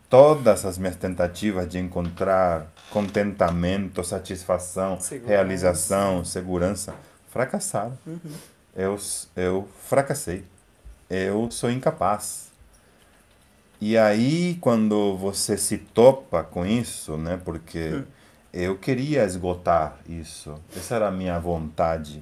[0.10, 5.28] Todas as minhas tentativas de encontrar contentamento, satisfação, Segurança.
[5.30, 6.96] realização, segurança,
[7.30, 7.98] fracassaram.
[8.76, 8.98] Eu,
[9.36, 10.44] eu fracassei.
[11.10, 12.50] Eu sou incapaz.
[13.82, 17.40] E aí, quando você se topa com isso, né?
[17.44, 18.04] Porque
[18.52, 20.56] eu queria esgotar isso.
[20.76, 22.22] Essa era a minha vontade.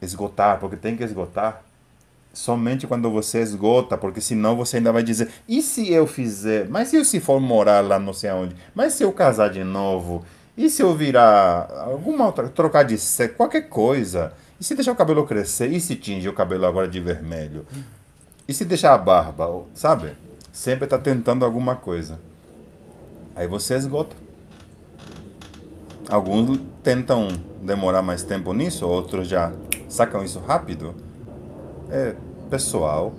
[0.00, 1.62] Esgotar, porque tem que esgotar.
[2.32, 6.68] Somente quando você esgota, porque senão você ainda vai dizer: e se eu fizer?
[6.68, 8.56] Mas e se for morar lá não sei aonde?
[8.74, 10.24] Mas se eu casar de novo?
[10.56, 14.32] E se eu virar alguma outra, trocar de sexo, qualquer coisa?
[14.58, 15.70] E se deixar o cabelo crescer?
[15.72, 17.66] E se tingir o cabelo agora de vermelho?
[18.46, 20.12] E se deixar a barba, sabe?
[20.52, 22.18] Sempre está tentando alguma coisa.
[23.34, 24.14] Aí você esgota.
[26.08, 27.28] Alguns tentam
[27.62, 29.52] demorar mais tempo nisso, outros já
[29.88, 30.94] sacam isso rápido.
[31.92, 32.14] É
[32.50, 33.14] pessoal.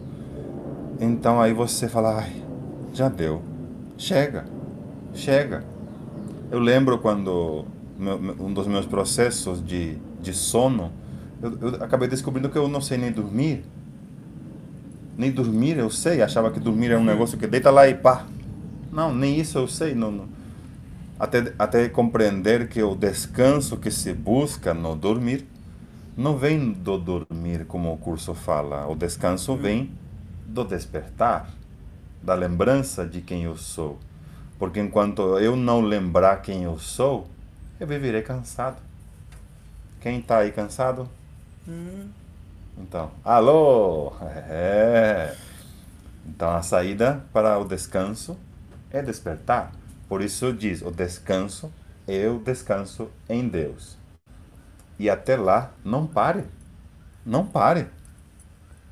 [1.00, 2.44] Então aí você fala, ai,
[2.94, 3.42] já deu.
[3.98, 4.46] Chega.
[5.14, 5.64] Chega.
[6.52, 7.66] Eu lembro quando
[7.98, 10.92] meu- um dos meus processos de, de sono,
[11.42, 13.64] eu, eu acabei descobrindo que eu não sei nem dormir.
[15.18, 18.26] Nem dormir eu sei, achava que dormir era um negócio que deita lá e pá.
[18.92, 19.94] Não, nem isso eu sei.
[19.96, 20.26] Não, não.
[21.20, 25.46] Até, até compreender que o descanso que se busca no dormir
[26.16, 28.88] não vem do dormir, como o curso fala.
[28.88, 29.92] O descanso vem
[30.46, 31.50] do despertar,
[32.22, 33.98] da lembrança de quem eu sou.
[34.60, 37.28] Porque enquanto eu não lembrar quem eu sou,
[37.80, 38.78] eu viverei cansado.
[40.00, 41.10] Quem está aí cansado?
[42.78, 44.14] Então, alô!
[44.22, 45.36] É.
[46.26, 48.38] Então a saída para o descanso
[48.92, 49.72] é despertar.
[50.08, 51.74] Por isso diz, o descanso,
[52.08, 53.98] eu descanso em Deus.
[54.98, 56.46] E até lá, não pare.
[57.26, 57.88] Não pare.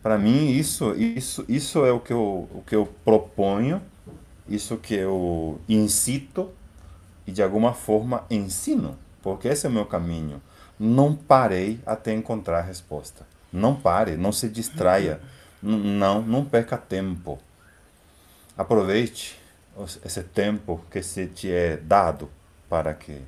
[0.02, 3.82] Para mim, isso, isso, isso é o que, eu, o que eu proponho,
[4.48, 6.52] isso que eu incito
[7.28, 10.42] e de alguma forma ensino, porque esse é o meu caminho.
[10.80, 13.28] Não parei até encontrar a resposta.
[13.54, 15.22] Não pare, não se distraia.
[15.62, 17.38] Não, não perca tempo.
[18.58, 19.40] Aproveite
[20.04, 22.28] esse tempo que se te é dado
[22.68, 23.22] para que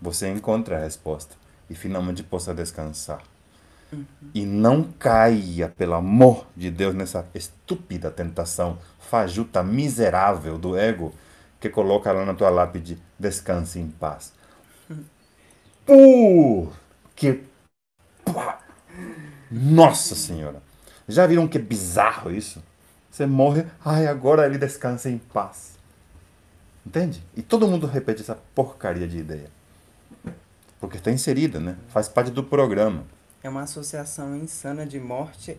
[0.00, 1.37] você encontre a resposta
[1.68, 3.22] e finalmente possa descansar.
[4.34, 11.14] E não caia, pelo amor de Deus, nessa estúpida tentação fajuta, miserável do ego
[11.58, 14.32] que coloca lá na tua lápide: descanse em paz.
[15.86, 16.72] Por
[17.16, 17.42] que.
[18.24, 18.60] pá!
[19.50, 20.62] Nossa Senhora!
[21.08, 22.62] Já viram que bizarro isso?
[23.10, 25.78] Você morre, ai, agora ele descansa em paz.
[26.86, 27.22] Entende?
[27.34, 29.50] E todo mundo repete essa porcaria de ideia.
[30.80, 31.76] Porque está inserida, né?
[31.88, 33.04] Faz parte do programa.
[33.42, 35.56] É uma associação insana de morte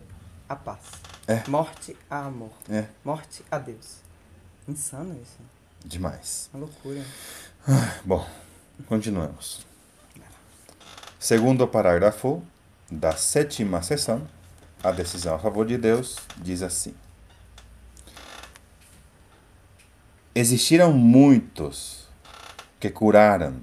[0.48, 0.80] a paz.
[1.26, 1.42] É.
[1.48, 2.50] Morte a amor.
[2.68, 3.98] É, Morte a Deus.
[4.66, 5.38] Insano isso.
[5.84, 6.48] demais.
[6.52, 7.04] Uma loucura.
[8.04, 8.26] Bom,
[8.86, 9.64] continuamos.
[11.18, 12.42] Segundo parágrafo
[12.90, 14.26] da sétima sessão,
[14.82, 16.94] a decisão a favor de Deus diz assim:
[20.34, 22.08] Existiram muitos
[22.78, 23.56] que curaram,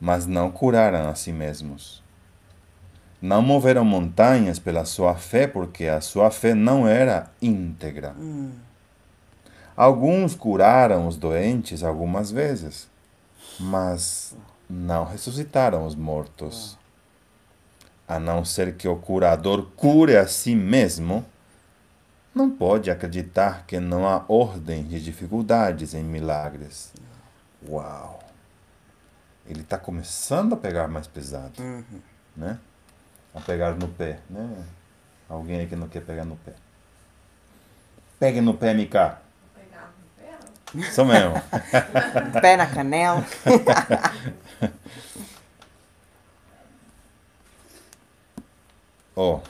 [0.00, 2.02] mas não curaram a si mesmos.
[3.20, 8.14] Não moveram montanhas pela sua fé, porque a sua fé não era íntegra.
[9.76, 12.88] Alguns curaram os doentes algumas vezes,
[13.58, 14.34] mas
[14.68, 16.78] não ressuscitaram os mortos.
[18.08, 21.24] A não ser que o curador cure a si mesmo,
[22.34, 26.92] não pode acreditar que não há ordem de dificuldades em milagres.
[27.68, 28.19] Uau!
[29.50, 31.60] Ele está começando a pegar mais pesado,
[32.36, 32.56] né?
[33.34, 34.64] A pegar no pé, né?
[35.28, 36.52] Alguém aí que não quer pegar no pé.
[38.20, 39.20] Pegue no pé, Mika.
[39.52, 40.38] Pegar no pé?
[40.86, 41.34] Isso mesmo.
[42.40, 43.26] Pé na canela.
[49.16, 49.40] Ó,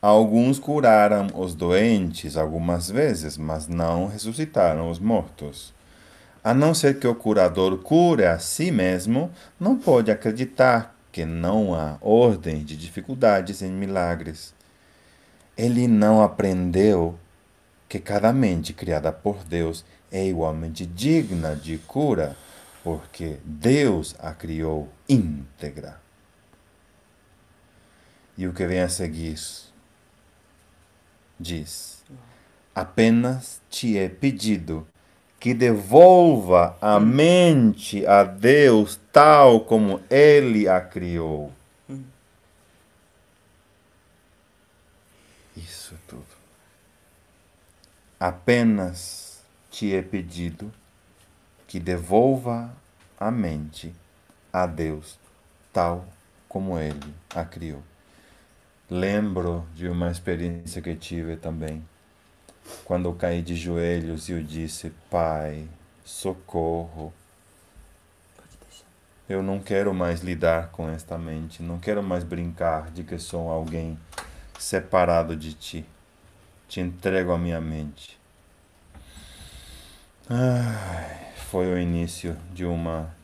[0.00, 5.76] alguns curaram os doentes algumas vezes, mas não ressuscitaram os mortos.
[6.48, 9.30] A não ser que o curador cure a si mesmo,
[9.60, 14.54] não pode acreditar que não há ordem de dificuldades em milagres.
[15.58, 17.18] Ele não aprendeu
[17.86, 22.34] que cada mente criada por Deus é igualmente digna de cura,
[22.82, 26.00] porque Deus a criou íntegra.
[28.38, 29.38] E o que vem a seguir
[31.38, 32.02] diz:
[32.74, 34.86] apenas te é pedido
[35.38, 41.52] que devolva a mente a Deus tal como Ele a criou.
[45.56, 46.24] Isso é tudo.
[48.18, 50.72] Apenas te é pedido
[51.68, 52.72] que devolva
[53.18, 53.94] a mente
[54.52, 55.18] a Deus
[55.72, 56.04] tal
[56.48, 57.82] como Ele a criou.
[58.90, 61.84] Lembro de uma experiência que tive também,
[62.84, 65.68] quando eu caí de joelhos e eu disse: Pai,
[66.04, 67.12] socorro.
[69.28, 73.50] Eu não quero mais lidar com esta mente, não quero mais brincar de que sou
[73.50, 73.98] alguém
[74.58, 75.84] separado de ti.
[76.66, 78.18] Te entrego a minha mente.
[80.30, 83.14] Ai, foi o início de uma.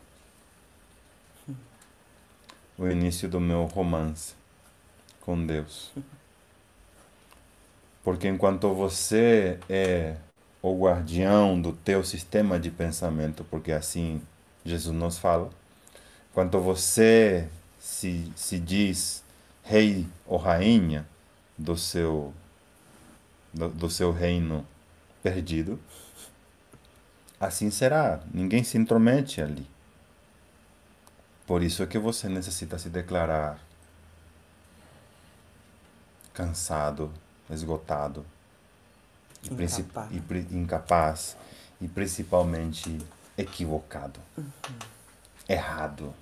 [2.77, 4.35] O início do meu romance
[5.21, 5.93] com Deus.
[8.05, 10.17] Porque enquanto você é
[10.63, 14.23] o guardião do teu sistema de pensamento, porque assim
[14.65, 15.51] Jesus nos fala,
[16.31, 17.49] enquanto você
[17.79, 19.25] se, se diz
[19.63, 21.07] rei ou rainha
[21.57, 22.33] do seu,
[23.53, 24.67] do, do seu reino
[25.23, 25.81] perdido,
[27.41, 28.21] assim será.
[28.33, 29.67] Ninguém se intromete ali.
[31.47, 33.59] Por isso é que você necessita se declarar
[36.33, 37.13] cansado,
[37.51, 38.25] esgotado,
[39.43, 40.11] e Incapaz.
[40.11, 41.37] e incapaz
[41.81, 42.99] e principalmente
[43.37, 44.19] equivocado,
[45.49, 46.15] errado.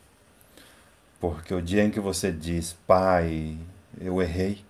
[1.20, 3.57] Porque o dia em que você diz, pai,
[4.01, 4.64] eu errei,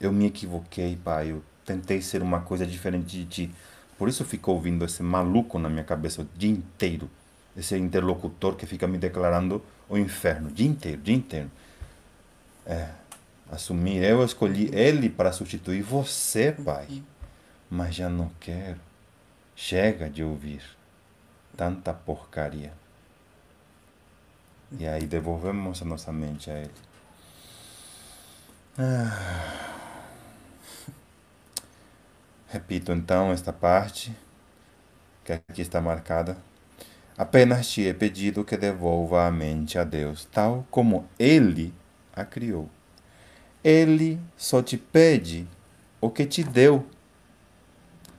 [0.00, 3.54] eu me equivoquei, pai, eu tentei ser uma coisa diferente de ti.
[3.98, 7.10] Por isso ficou ouvindo esse maluco na minha cabeça o dia inteiro.
[7.56, 11.50] Esse interlocutor que fica me declarando o inferno, o dia inteiro, o dia inteiro.
[12.66, 12.90] É,
[13.50, 17.02] assumir, eu escolhi ele para substituir você, pai.
[17.70, 18.80] Mas já não quero.
[19.54, 20.62] Chega de ouvir
[21.56, 22.72] tanta porcaria.
[24.78, 26.70] E aí devolvemos a nossa mente a ele.
[28.78, 29.66] Ah.
[32.48, 34.14] Repito então esta parte,
[35.24, 36.36] que aqui está marcada.
[37.18, 41.72] Apenas te é pedido que devolva a mente a Deus, tal como Ele
[42.14, 42.68] a criou.
[43.62, 45.46] Ele só te pede
[46.00, 46.86] o que te deu,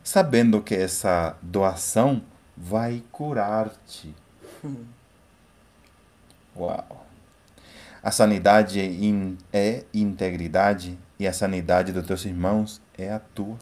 [0.03, 2.21] sabendo que essa doação
[2.55, 4.13] vai curar-te.
[6.55, 7.05] Uau!
[8.01, 9.37] A sanidade é in-
[9.93, 13.57] integridade e a sanidade dos teus irmãos é a tua.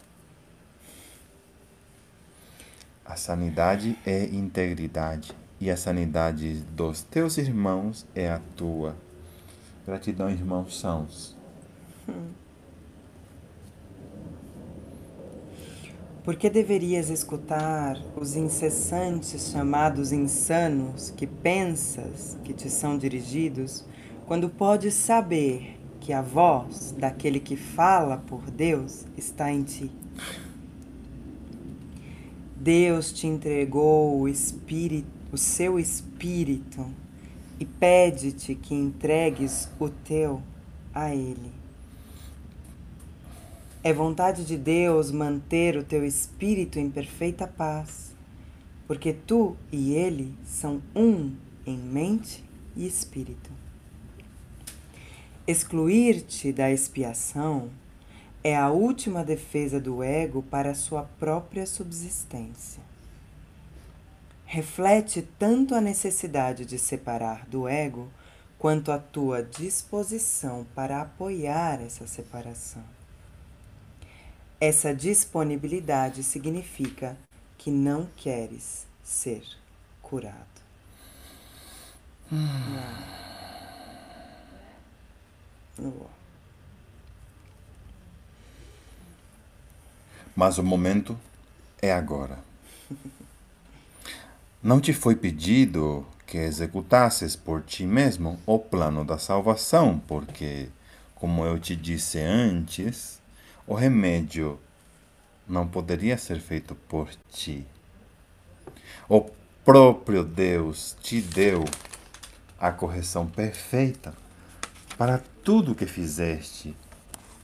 [3.04, 8.96] A sanidade é integridade e a sanidade dos teus irmãos é a tua.
[9.86, 11.35] Gratidão, irmãos sãos.
[16.26, 23.84] Por que deverias escutar os incessantes chamados insanos que pensas que te são dirigidos,
[24.26, 29.88] quando podes saber que a voz daquele que fala por Deus está em ti?
[32.56, 36.86] Deus te entregou o espírito, o seu espírito
[37.60, 40.42] e pede-te que entregues o teu
[40.92, 41.65] a ele.
[43.86, 48.10] É vontade de Deus manter o teu espírito em perfeita paz,
[48.84, 52.42] porque tu e ele são um em mente
[52.74, 53.48] e espírito.
[55.46, 57.70] Excluir-te da expiação
[58.42, 62.82] é a última defesa do ego para sua própria subsistência.
[64.44, 68.08] Reflete tanto a necessidade de separar do ego
[68.58, 72.95] quanto a tua disposição para apoiar essa separação.
[74.58, 77.16] Essa disponibilidade significa
[77.58, 79.42] que não queres ser
[80.00, 80.34] curado.
[85.78, 86.10] Uau.
[90.34, 91.18] Mas o momento
[91.80, 92.38] é agora.
[94.62, 100.68] Não te foi pedido que executasses por ti mesmo o plano da salvação, porque,
[101.14, 103.20] como eu te disse antes,
[103.66, 104.58] o remédio
[105.48, 107.66] não poderia ser feito por ti.
[109.08, 109.30] O
[109.64, 111.64] próprio Deus te deu
[112.58, 114.14] a correção perfeita
[114.96, 116.74] para tudo que fizeste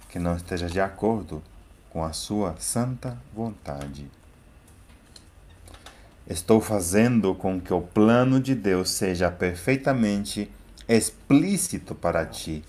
[0.09, 1.43] que não esteja de acordo
[1.91, 4.11] com a sua santa vontade.
[6.27, 10.51] Estou fazendo com que o plano de Deus seja perfeitamente
[10.89, 12.65] explícito para ti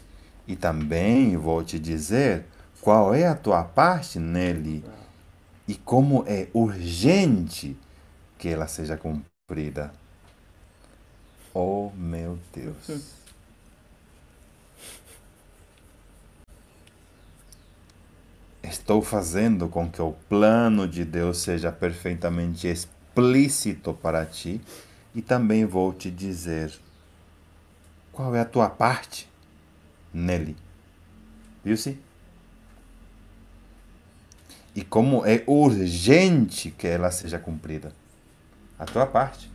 [0.47, 2.45] e também vou te dizer
[2.83, 4.83] qual é a tua parte nele
[5.65, 7.77] e como é urgente
[8.37, 9.93] que ela seja cumprida.
[11.53, 13.13] Oh, meu Deus.
[18.61, 24.59] estou fazendo com que o plano de Deus seja perfeitamente explícito para ti
[25.15, 26.73] e também vou te dizer
[28.11, 29.29] qual é a tua parte
[30.13, 30.57] nele.
[31.63, 31.97] Viu-se?
[34.75, 37.91] E como é urgente que ela seja cumprida.
[38.77, 39.51] A tua parte.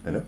[0.00, 0.22] Entendeu?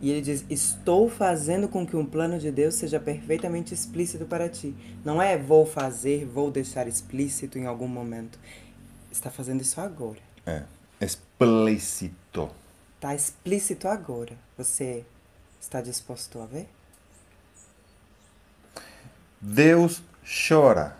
[0.00, 4.48] E ele diz: Estou fazendo com que um plano de Deus seja perfeitamente explícito para
[4.48, 4.74] ti.
[5.02, 8.38] Não é vou fazer, vou deixar explícito em algum momento.
[9.10, 10.18] Está fazendo isso agora.
[10.44, 10.62] É.
[11.00, 12.50] Explícito.
[12.96, 14.36] Está explícito agora.
[14.58, 15.04] Você
[15.58, 16.68] está disposto a ver?
[19.40, 20.96] Deus chora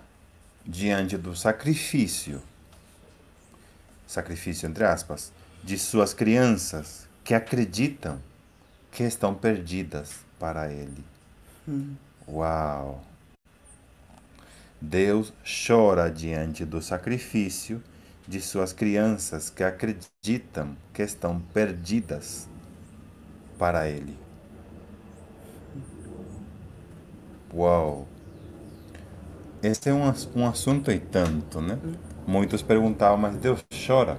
[0.67, 2.43] diante do sacrifício,
[4.07, 5.33] sacrifício entre aspas,
[5.63, 8.21] de suas crianças que acreditam
[8.93, 11.03] que estão perdidas para Ele.
[12.29, 13.03] Uau!
[14.81, 17.83] Deus chora diante do sacrifício
[18.29, 22.47] de suas crianças que acreditam que estão perdidas
[23.59, 24.19] para Ele.
[27.53, 28.07] Uau!
[29.65, 31.79] Esse é um, um assunto e tanto, né?
[32.27, 34.19] Muitos perguntavam, mas Deus chora?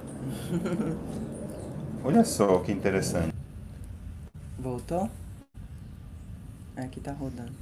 [2.02, 3.32] Olha só que interessante.
[4.58, 5.08] Voltou?
[6.76, 7.52] Aqui tá rodando.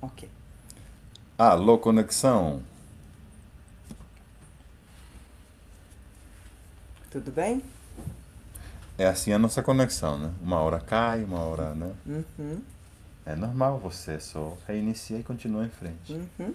[0.00, 0.26] Ok.
[1.36, 2.62] Alô, conexão.
[7.10, 7.62] Tudo bem?
[8.96, 10.32] É assim a nossa conexão, né?
[10.40, 11.92] Uma hora cai, uma hora, né?
[12.06, 12.62] Uhum.
[13.30, 16.12] É normal você só reinicia e continua em frente.
[16.12, 16.52] Uhum.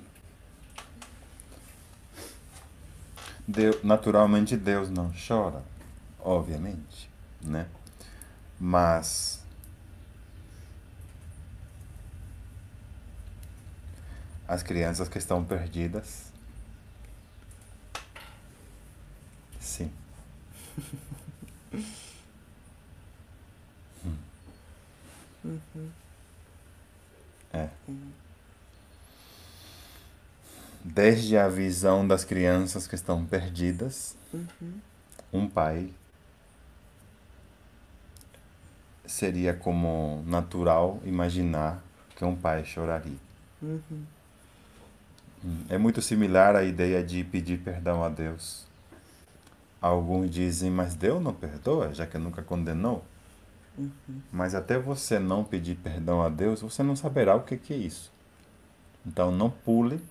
[3.47, 5.64] Deu- naturalmente Deus não chora,
[6.19, 7.10] obviamente,
[7.41, 7.68] né?
[8.60, 9.43] Mas
[14.47, 16.31] as crianças que estão perdidas,
[19.60, 19.91] sim.
[25.45, 25.91] Hum.
[27.56, 27.69] É.
[30.84, 34.15] Desde a visão das crianças que estão perdidas,
[35.34, 35.91] um pai
[39.06, 41.82] seria como natural imaginar
[42.15, 43.18] que um pai choraria.
[45.44, 48.65] Hum, É muito similar à ideia de pedir perdão a Deus.
[49.82, 53.03] Alguns dizem, mas Deus não perdoa, já que nunca condenou.
[54.31, 57.77] Mas até você não pedir perdão a Deus, você não saberá o que que é
[57.77, 58.11] isso.
[59.06, 60.02] Então não pule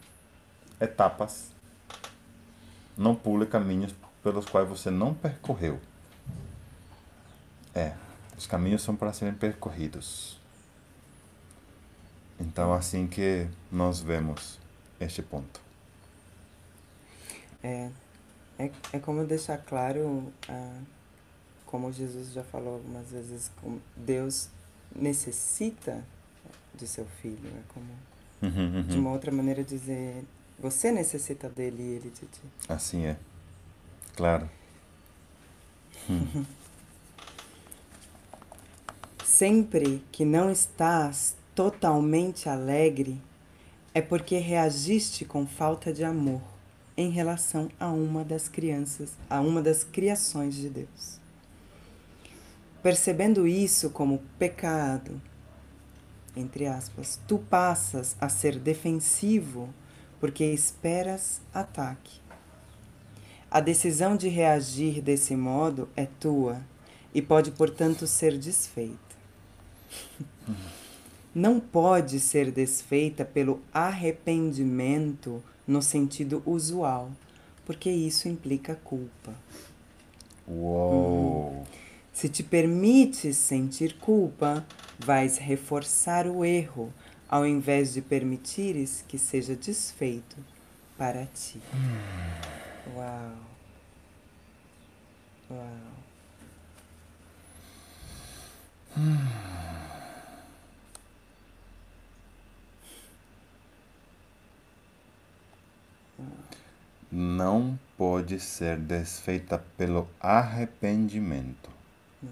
[0.80, 1.50] etapas.
[2.96, 5.80] Não pule caminhos pelos quais você não percorreu.
[7.74, 7.94] É,
[8.36, 10.38] os caminhos são para serem percorridos.
[12.38, 14.58] Então assim que nós vemos
[15.00, 15.60] este ponto.
[17.62, 17.90] É,
[18.58, 20.80] é, é como deixar claro, ah,
[21.66, 24.48] como Jesus já falou algumas vezes, como Deus
[24.94, 26.04] necessita
[26.74, 27.48] de seu filho.
[27.48, 27.86] É como,
[28.44, 29.00] Uhum, de uhum.
[29.00, 30.22] uma outra maneira de dizer,
[30.58, 32.42] você necessita dele e ele de ti.
[32.68, 33.16] Assim é.
[34.14, 34.50] Claro.
[39.24, 43.20] Sempre que não estás totalmente alegre,
[43.94, 46.42] é porque reagiste com falta de amor
[46.96, 51.18] em relação a uma das crianças, a uma das criações de Deus.
[52.84, 55.18] Percebendo isso como pecado,
[56.36, 59.72] entre aspas, tu passas a ser defensivo
[60.20, 62.20] porque esperas ataque.
[63.50, 66.60] A decisão de reagir desse modo é tua
[67.14, 68.98] e pode, portanto, ser desfeita.
[71.34, 77.10] Não pode ser desfeita pelo arrependimento no sentido usual,
[77.64, 79.32] porque isso implica culpa.
[80.46, 81.64] Uou!
[82.14, 84.64] Se te permites sentir culpa,
[85.00, 86.94] vais reforçar o erro,
[87.28, 90.36] ao invés de permitires que seja desfeito
[90.96, 91.60] para ti.
[92.94, 93.36] Uau!
[95.50, 95.94] Uau!
[107.10, 111.73] Não pode ser desfeita pelo arrependimento,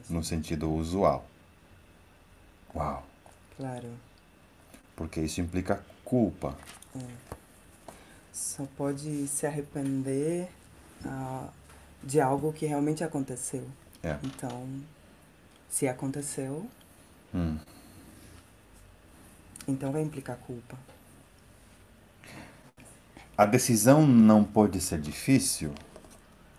[0.08, 1.24] no sentido usual.
[2.74, 3.04] Uau!
[3.56, 3.90] Claro.
[4.96, 6.56] Porque isso implica culpa.
[8.32, 10.48] Só pode se arrepender
[11.04, 11.48] ah,
[12.02, 13.66] de algo que realmente aconteceu.
[14.02, 14.18] É.
[14.22, 14.66] Então,
[15.68, 16.68] se aconteceu,
[17.34, 17.58] Hum.
[19.66, 20.76] Então vai implicar culpa.
[23.36, 25.72] A decisão não pode ser difícil,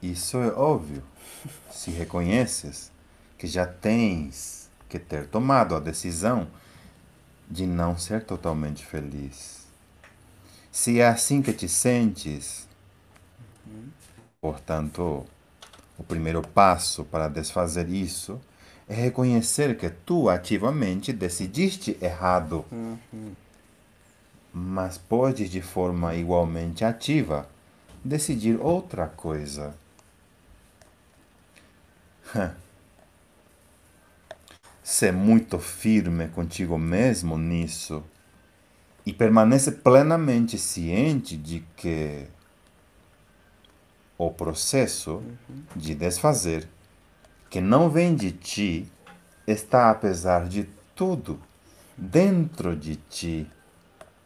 [0.01, 1.03] isso é óbvio.
[1.72, 2.91] Se reconheces
[3.43, 6.47] que já tens que ter tomado a decisão
[7.51, 9.67] de não ser totalmente feliz.
[10.71, 12.65] Se é assim que te sentes,
[14.39, 15.25] portanto,
[15.97, 18.39] o primeiro passo para desfazer isso
[18.87, 22.63] é reconhecer que tu ativamente decidiste errado
[24.53, 27.45] mas pode de forma igualmente ativa
[28.05, 29.75] decidir outra coisa.
[34.84, 38.03] Ser muito firme contigo mesmo nisso
[39.05, 42.27] e permanece plenamente ciente de que
[44.18, 45.23] o processo
[45.76, 46.68] de desfazer,
[47.49, 48.91] que não vem de ti,
[49.47, 51.39] está apesar de tudo
[51.97, 53.47] dentro de ti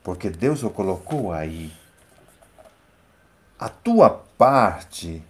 [0.08, 1.70] porque Deus o colocou aí.
[3.60, 5.22] A tua parte,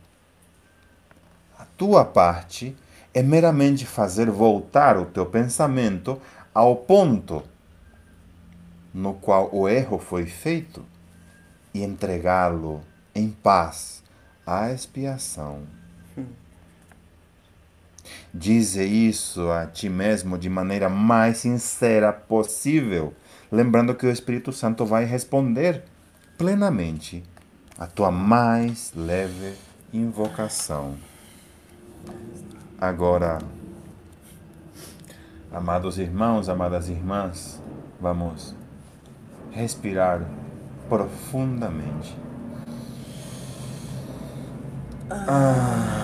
[1.57, 2.77] a tua parte
[3.17, 6.21] é meramente fazer voltar o teu pensamento
[6.53, 7.41] ao ponto
[8.93, 10.85] no qual o erro foi feito
[11.73, 12.79] e entregá-lo
[13.15, 14.03] em paz
[14.45, 15.63] à expiação.
[18.31, 23.15] Dize isso a ti mesmo de maneira mais sincera possível
[23.51, 25.83] lembrando que o Espírito Santo vai responder
[26.37, 27.23] plenamente
[27.79, 29.55] a tua mais leve
[29.91, 31.06] invocação.
[32.79, 33.39] Agora,
[35.51, 37.59] amados irmãos, amadas irmãs,
[37.99, 38.55] vamos
[39.51, 40.21] respirar
[40.87, 42.15] profundamente.
[45.09, 45.97] Ah.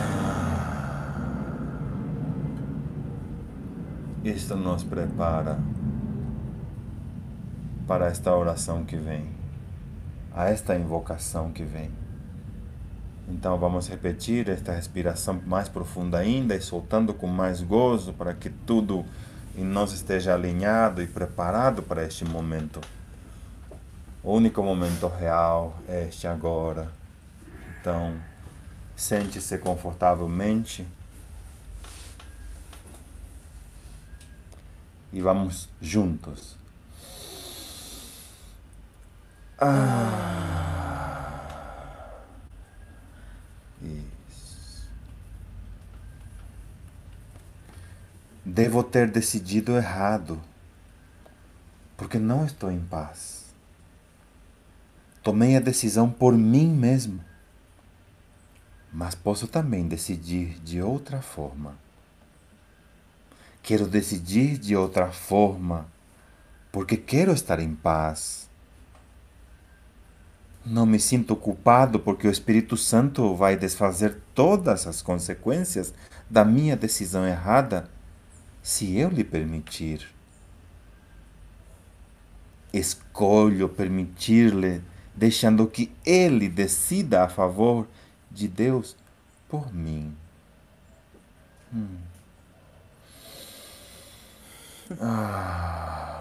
[4.24, 5.60] Isto nos prepara
[7.88, 9.30] para esta oração que vem,
[10.34, 12.03] a esta invocação que vem.
[13.28, 18.50] Então vamos repetir esta respiração mais profunda ainda e soltando com mais gozo para que
[18.50, 19.06] tudo
[19.56, 22.82] em nós esteja alinhado e preparado para este momento.
[24.24, 26.90] O único momento real é este agora.
[27.80, 28.14] Então,
[28.96, 30.86] sente-se confortavelmente.
[35.12, 36.58] E vamos juntos
[39.66, 40.63] ah.
[48.46, 50.42] Devo ter decidido errado,
[51.96, 53.46] porque não estou em paz.
[55.22, 57.24] Tomei a decisão por mim mesmo,
[58.92, 61.78] mas posso também decidir de outra forma.
[63.62, 65.88] Quero decidir de outra forma,
[66.72, 68.44] porque quero estar em paz
[70.66, 75.94] não me sinto culpado porque o Espírito Santo vai desfazer todas as consequências
[76.30, 77.90] da minha decisão errada
[78.64, 80.10] se eu lhe permitir.
[82.74, 84.82] Escolho permitir-lhe,
[85.14, 87.88] deixando que ele decida a favor
[88.32, 88.96] de Deus
[89.48, 90.16] por mim.
[91.72, 91.98] Hum.
[95.00, 96.14] Ah.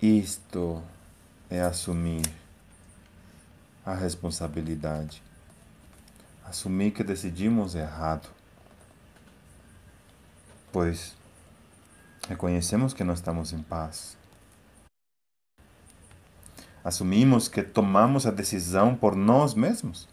[0.00, 0.82] Isto
[1.50, 2.22] é assumir
[3.84, 5.22] a responsabilidade.
[6.48, 8.28] Assumir que decidimos errado.
[10.72, 11.16] Pois
[12.28, 14.16] reconhecemos que não estamos em paz.
[16.84, 20.08] Assumimos que tomamos a decisão por nós mesmos.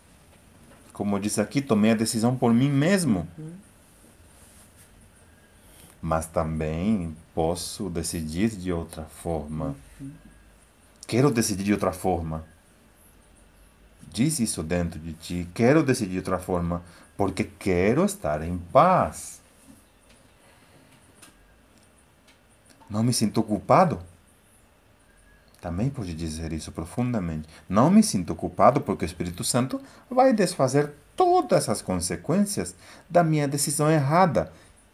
[0.91, 3.27] Como diz aqui, tomei a decisão por mim mesmo.
[6.01, 9.75] Mas também posso decidir de outra forma.
[11.07, 12.43] Quero decidir de outra forma.
[14.11, 15.47] Diz isso dentro de ti.
[15.53, 16.83] Quero decidir de outra forma
[17.15, 19.41] porque quero estar em paz.
[22.89, 23.99] Não me sinto culpado?
[25.59, 27.47] Também pode dizer isso profundamente.
[27.69, 32.75] Não me sinto culpado porque o Espírito Santo vai desfazer todas as consequências
[33.09, 34.51] da minha decisão errada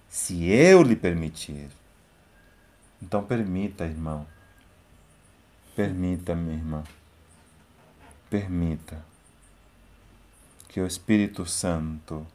[0.07, 1.69] se eu lhe permitir.
[3.01, 4.25] Então permita, irmão.
[5.75, 6.83] Permita, minha irmã.
[8.29, 9.03] Permita
[10.67, 12.25] que o Espírito Santo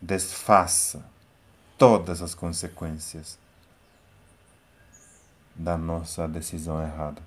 [0.00, 1.04] desfaça
[1.76, 3.38] todas as consequências
[5.54, 7.22] da nossa decisão errada.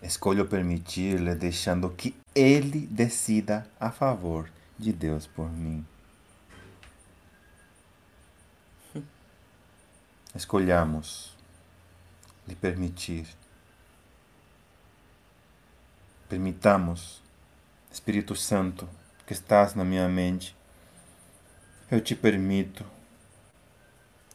[0.00, 4.48] Escolho permitir-lhe deixando que ele decida a favor
[4.78, 5.84] de Deus por mim.
[10.34, 11.36] Escolhamos
[12.48, 13.26] lhe permitir.
[16.28, 17.22] Permitamos,
[17.92, 18.88] Espírito Santo,
[19.26, 20.56] que estás na minha mente,
[21.90, 22.84] eu te permito.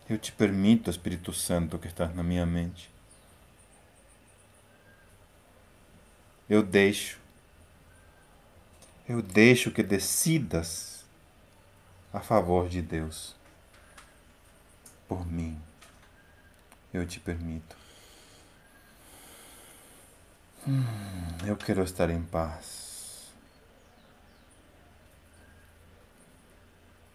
[0.09, 2.89] Eu te permito, Espírito Santo, que estás na minha mente.
[6.49, 7.19] Eu deixo.
[9.07, 11.05] Eu deixo que decidas
[12.11, 13.35] a favor de Deus.
[15.07, 15.59] Por mim.
[16.93, 17.82] Eu te permito.
[20.65, 20.85] Hum,
[21.45, 23.33] eu quero estar em paz.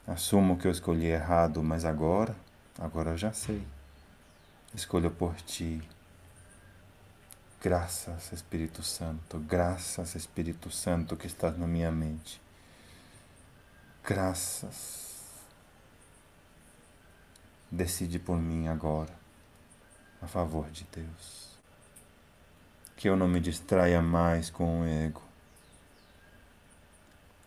[0.07, 2.37] Assumo que eu escolhi errado, mas agora,
[2.79, 3.66] agora eu já sei.
[4.75, 5.83] Escolho por ti.
[7.62, 12.41] Graças, Espírito Santo, graças, Espírito Santo, que estás na minha mente.
[14.05, 15.09] Graças.
[17.70, 19.12] Decide por mim agora,
[20.20, 21.48] a favor de Deus.
[22.99, 25.23] Que eu não me distraia mais com o ego.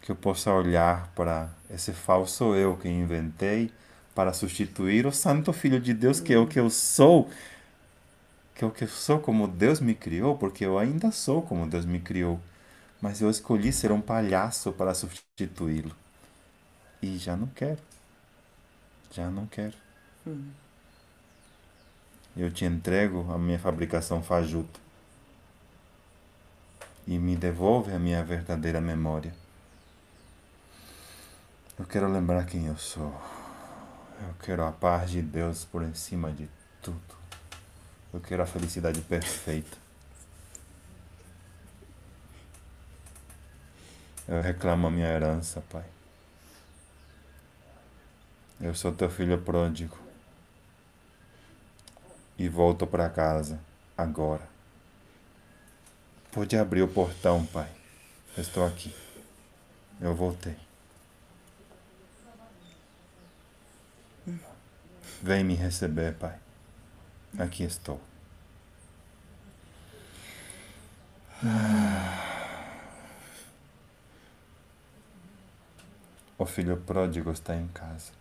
[0.01, 3.71] Que eu possa olhar para esse falso eu que inventei
[4.15, 7.29] para substituir o Santo Filho de Deus, que é o que eu sou
[8.55, 11.99] que eu que sou como Deus me criou, porque eu ainda sou como Deus me
[11.99, 12.39] criou,
[13.01, 15.95] mas eu escolhi ser um palhaço para substituí-lo.
[17.01, 17.79] E já não quero.
[19.11, 19.73] Já não quero.
[20.25, 20.49] Hum.
[22.37, 24.79] Eu te entrego a minha fabricação fajuta
[27.07, 29.33] e me devolve a minha verdadeira memória.
[31.77, 33.13] Eu quero lembrar quem eu sou.
[34.21, 36.47] Eu quero a paz de Deus por cima de
[36.81, 36.99] tudo.
[38.13, 39.77] Eu quero a felicidade perfeita.
[44.27, 45.85] Eu reclamo a minha herança, Pai.
[48.59, 49.97] Eu sou teu filho pródigo.
[52.37, 53.59] E volto para casa
[53.97, 54.50] agora.
[56.31, 57.69] Pode abrir o portão, Pai.
[58.37, 58.95] Estou aqui.
[59.99, 60.55] Eu voltei.
[65.21, 66.39] Vem me receber, Pai.
[67.37, 67.99] Aqui estou.
[76.37, 78.20] O filho pródigo está em casa.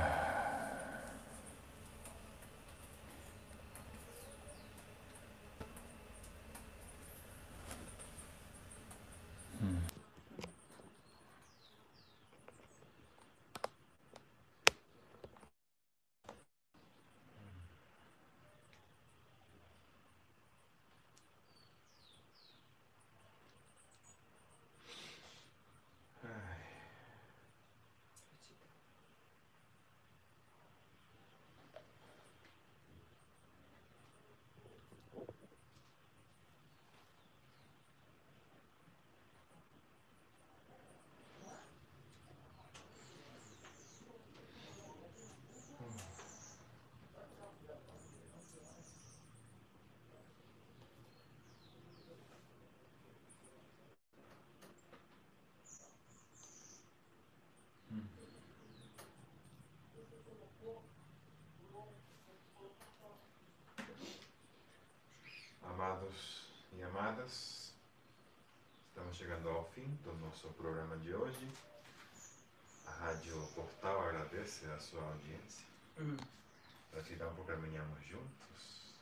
[67.11, 67.73] amadas,
[68.87, 71.45] estamos chegando ao fim do nosso programa de hoje.
[72.85, 75.65] A Rádio Portal agradece a sua audiência.
[76.93, 78.95] Gratidão por caminharmos juntos.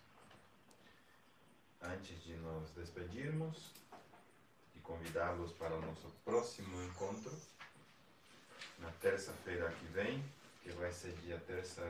[1.82, 3.72] Antes de nos despedirmos
[4.76, 7.38] e convidá-los para o nosso próximo encontro,
[8.80, 10.24] na terça-feira que vem,
[10.64, 11.84] que vai ser dia terça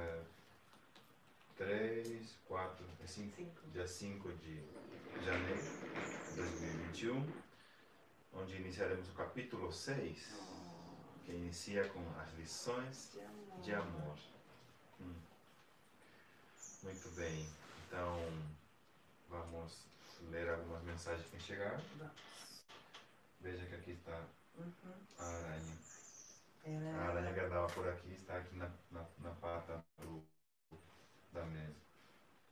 [1.60, 4.64] 3, 4, 5, dia 5 de
[5.26, 5.62] janeiro
[6.30, 7.34] de 2021,
[8.32, 10.40] onde iniciaremos o capítulo 6,
[11.26, 13.20] que inicia com as lições
[13.62, 14.18] de amor.
[15.02, 15.14] Hum.
[16.82, 17.46] Muito bem,
[17.86, 18.22] então
[19.28, 19.86] vamos
[20.32, 21.84] ler algumas mensagens que chegaram.
[23.42, 24.24] Veja que aqui está
[25.18, 25.78] a aranha.
[26.96, 30.24] A aranha que andava por aqui está aqui na, na, na pata do,
[31.34, 31.76] Dá mesmo.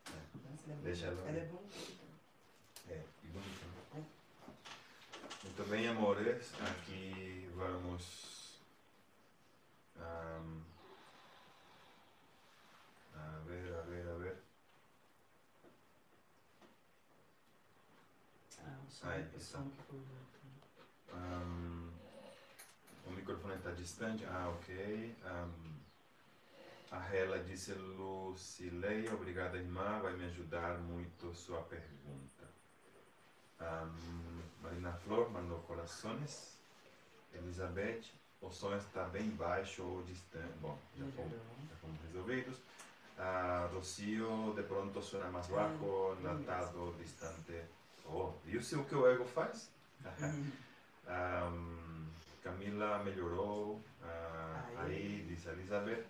[0.10, 0.76] É.
[0.84, 1.28] Deixa ela.
[1.28, 1.76] Ela é bonita.
[2.90, 3.66] É, e bonita.
[3.94, 4.06] Né?
[4.44, 5.44] É.
[5.44, 6.52] Muito bem, amores.
[6.62, 8.60] Aqui vamos.
[9.98, 10.62] Um,
[13.16, 14.38] a ver, a ver, a ver.
[18.60, 20.00] Ah, o som, o som que foi
[21.14, 21.92] um,
[23.08, 24.24] O microfone está distante.
[24.26, 25.16] Ah, ok.
[25.26, 25.67] Um,
[26.92, 32.48] a Hela disse, Lucileia, obrigada, irmã, vai me ajudar muito sua pergunta.
[34.62, 36.58] Marina Flor mandou corações.
[37.34, 38.04] Elizabeth,
[38.42, 40.54] o som está bem baixo ou distante.
[40.62, 42.58] Bom, já fomos, já fomos resolvidos.
[43.18, 47.62] Ah, Rocio, de pronto suena mais baixo, natado, distante.
[48.06, 49.70] Oh, e o seu que o ego faz?
[51.08, 52.06] Ahm,
[52.44, 54.94] Camila melhorou, ah, Aí.
[54.96, 56.06] aí diz a Elizabeth.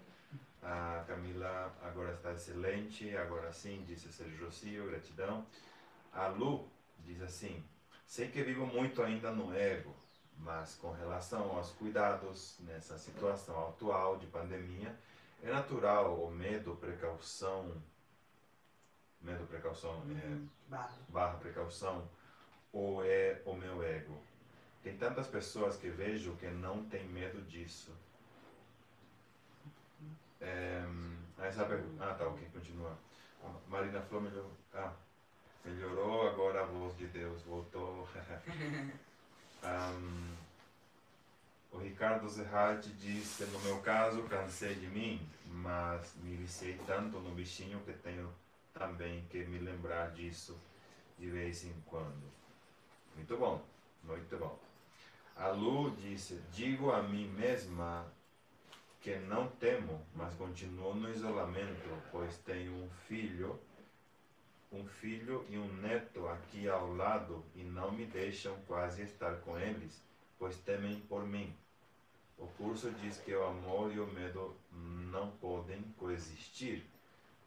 [0.64, 5.46] A Camila agora está excelente, agora sim, disse Sérgio Rocio, gratidão.
[6.12, 6.68] A Lu
[7.00, 7.64] diz assim:
[8.06, 9.96] sei que vivo muito ainda no ego,
[10.38, 14.98] mas com relação aos cuidados nessa situação atual de pandemia,
[15.44, 17.72] é natural o medo, precaução,
[19.22, 20.98] medo, precaução, é, Barra.
[21.10, 22.10] barra precaução
[22.74, 24.18] ou é o meu ego?
[24.84, 27.92] Tem tantas pessoas que vejo que não tem medo disso.
[30.42, 30.84] É,
[31.40, 32.04] essa pergunta.
[32.04, 32.98] Ah, tá, ok, continua.
[33.68, 34.52] Marina Flor melhorou.
[34.74, 34.94] Ah,
[35.66, 38.08] melhorou, agora a voz de Deus voltou.
[39.64, 40.36] Ahm,
[41.72, 42.28] o Ricardo
[42.98, 47.94] diz que no meu caso cansei de mim, mas me viciei tanto no bichinho que
[47.94, 48.32] tenho
[48.74, 50.58] também que me lembrar disso
[51.18, 52.32] de vez em quando.
[53.16, 53.64] Muito bom,
[54.04, 54.60] muito bom.
[55.36, 58.06] A Lu disse: Digo a mim mesma
[59.02, 63.60] que não temo, mas continuo no isolamento, pois tenho um filho,
[64.72, 69.58] um filho e um neto aqui ao lado e não me deixam quase estar com
[69.58, 70.04] eles,
[70.38, 71.56] pois temem por mim.
[72.38, 76.86] O curso diz que o amor e o medo não podem coexistir.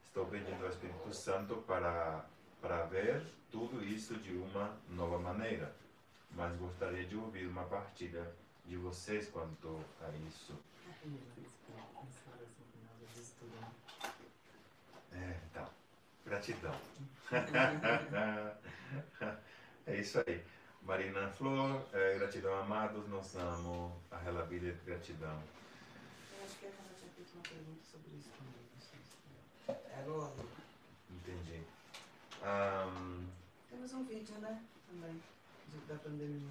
[0.05, 2.25] Estou pedindo ao Espírito Santo para,
[2.61, 5.73] para ver tudo isso de uma nova maneira,
[6.33, 10.59] mas gostaria de ouvir uma partilha de vocês quanto a isso.
[15.13, 15.69] É, então,
[16.25, 16.75] gratidão.
[19.87, 20.43] é isso aí.
[20.83, 25.41] Marina Flor, eh, gratidão amados, nós amo a Relabília de gratidão.
[26.33, 28.65] Eu acho que a Carla tinha feito uma pergunta sobre isso também.
[28.75, 29.21] não sei se-
[29.91, 30.33] É agora.
[31.11, 31.63] Entendi.
[32.43, 33.27] Ahn,
[33.69, 34.65] Temos um vídeo, né?
[34.89, 35.23] Também.
[35.69, 36.49] de- Da pandemia.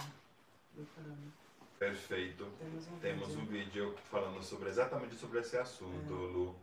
[0.75, 1.31] Do corona.
[1.79, 2.45] Perfeito.
[2.59, 3.41] Temos um Temos vídeo.
[3.41, 6.33] um vídeo falando sobre exatamente sobre esse assunto, É.
[6.33, 6.55] Lu.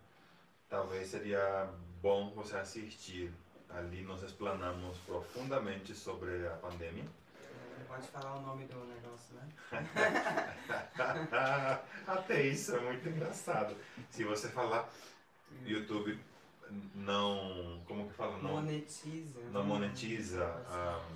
[0.69, 1.71] Talvez seria
[2.03, 3.33] bom você assistir.
[3.71, 7.05] Ali nós explanamos profundamente sobre a pandemia.
[7.81, 9.49] É, Pode falar o nome do negócio, né?
[12.07, 13.75] Até isso é muito engraçado.
[14.11, 14.89] Se você falar,
[15.65, 16.19] YouTube
[16.95, 17.83] não.
[17.87, 18.39] Como que fala?
[18.39, 19.41] Não, Monetiza.
[19.53, 19.69] não né?
[19.69, 20.67] monetiza Assim.
[20.71, 21.07] ah,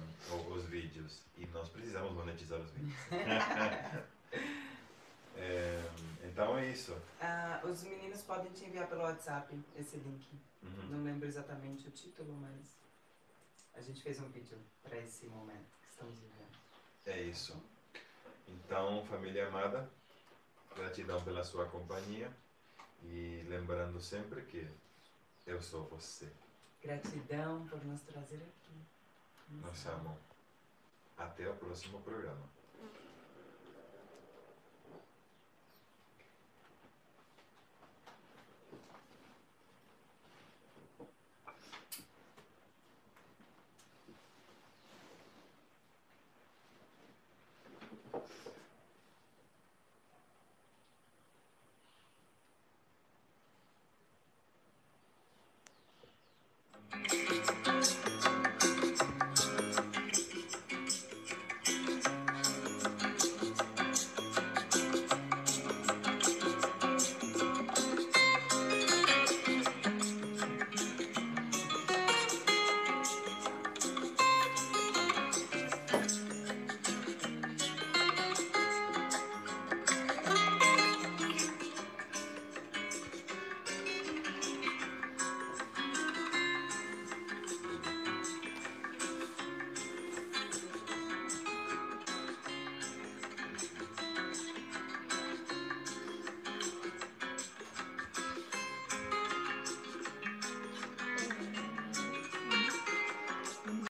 [0.51, 1.23] os vídeos.
[1.37, 2.95] E nós precisamos monetizar os vídeos.
[5.37, 5.83] É,
[6.25, 6.95] então é isso.
[7.19, 10.27] Ah, os meninos podem te enviar pelo WhatsApp esse link.
[10.63, 10.89] Uhum.
[10.91, 12.77] Não lembro exatamente o título, mas
[13.75, 16.59] a gente fez um vídeo para esse momento que estamos vivendo.
[17.07, 17.57] É isso.
[18.47, 19.89] Então, família amada,
[20.77, 22.31] gratidão pela sua companhia.
[23.03, 24.69] E lembrando sempre que
[25.47, 26.31] eu sou você.
[26.83, 28.75] Gratidão por nos trazer aqui.
[29.51, 30.19] Nós amamos.
[31.17, 32.49] Até o próximo programa.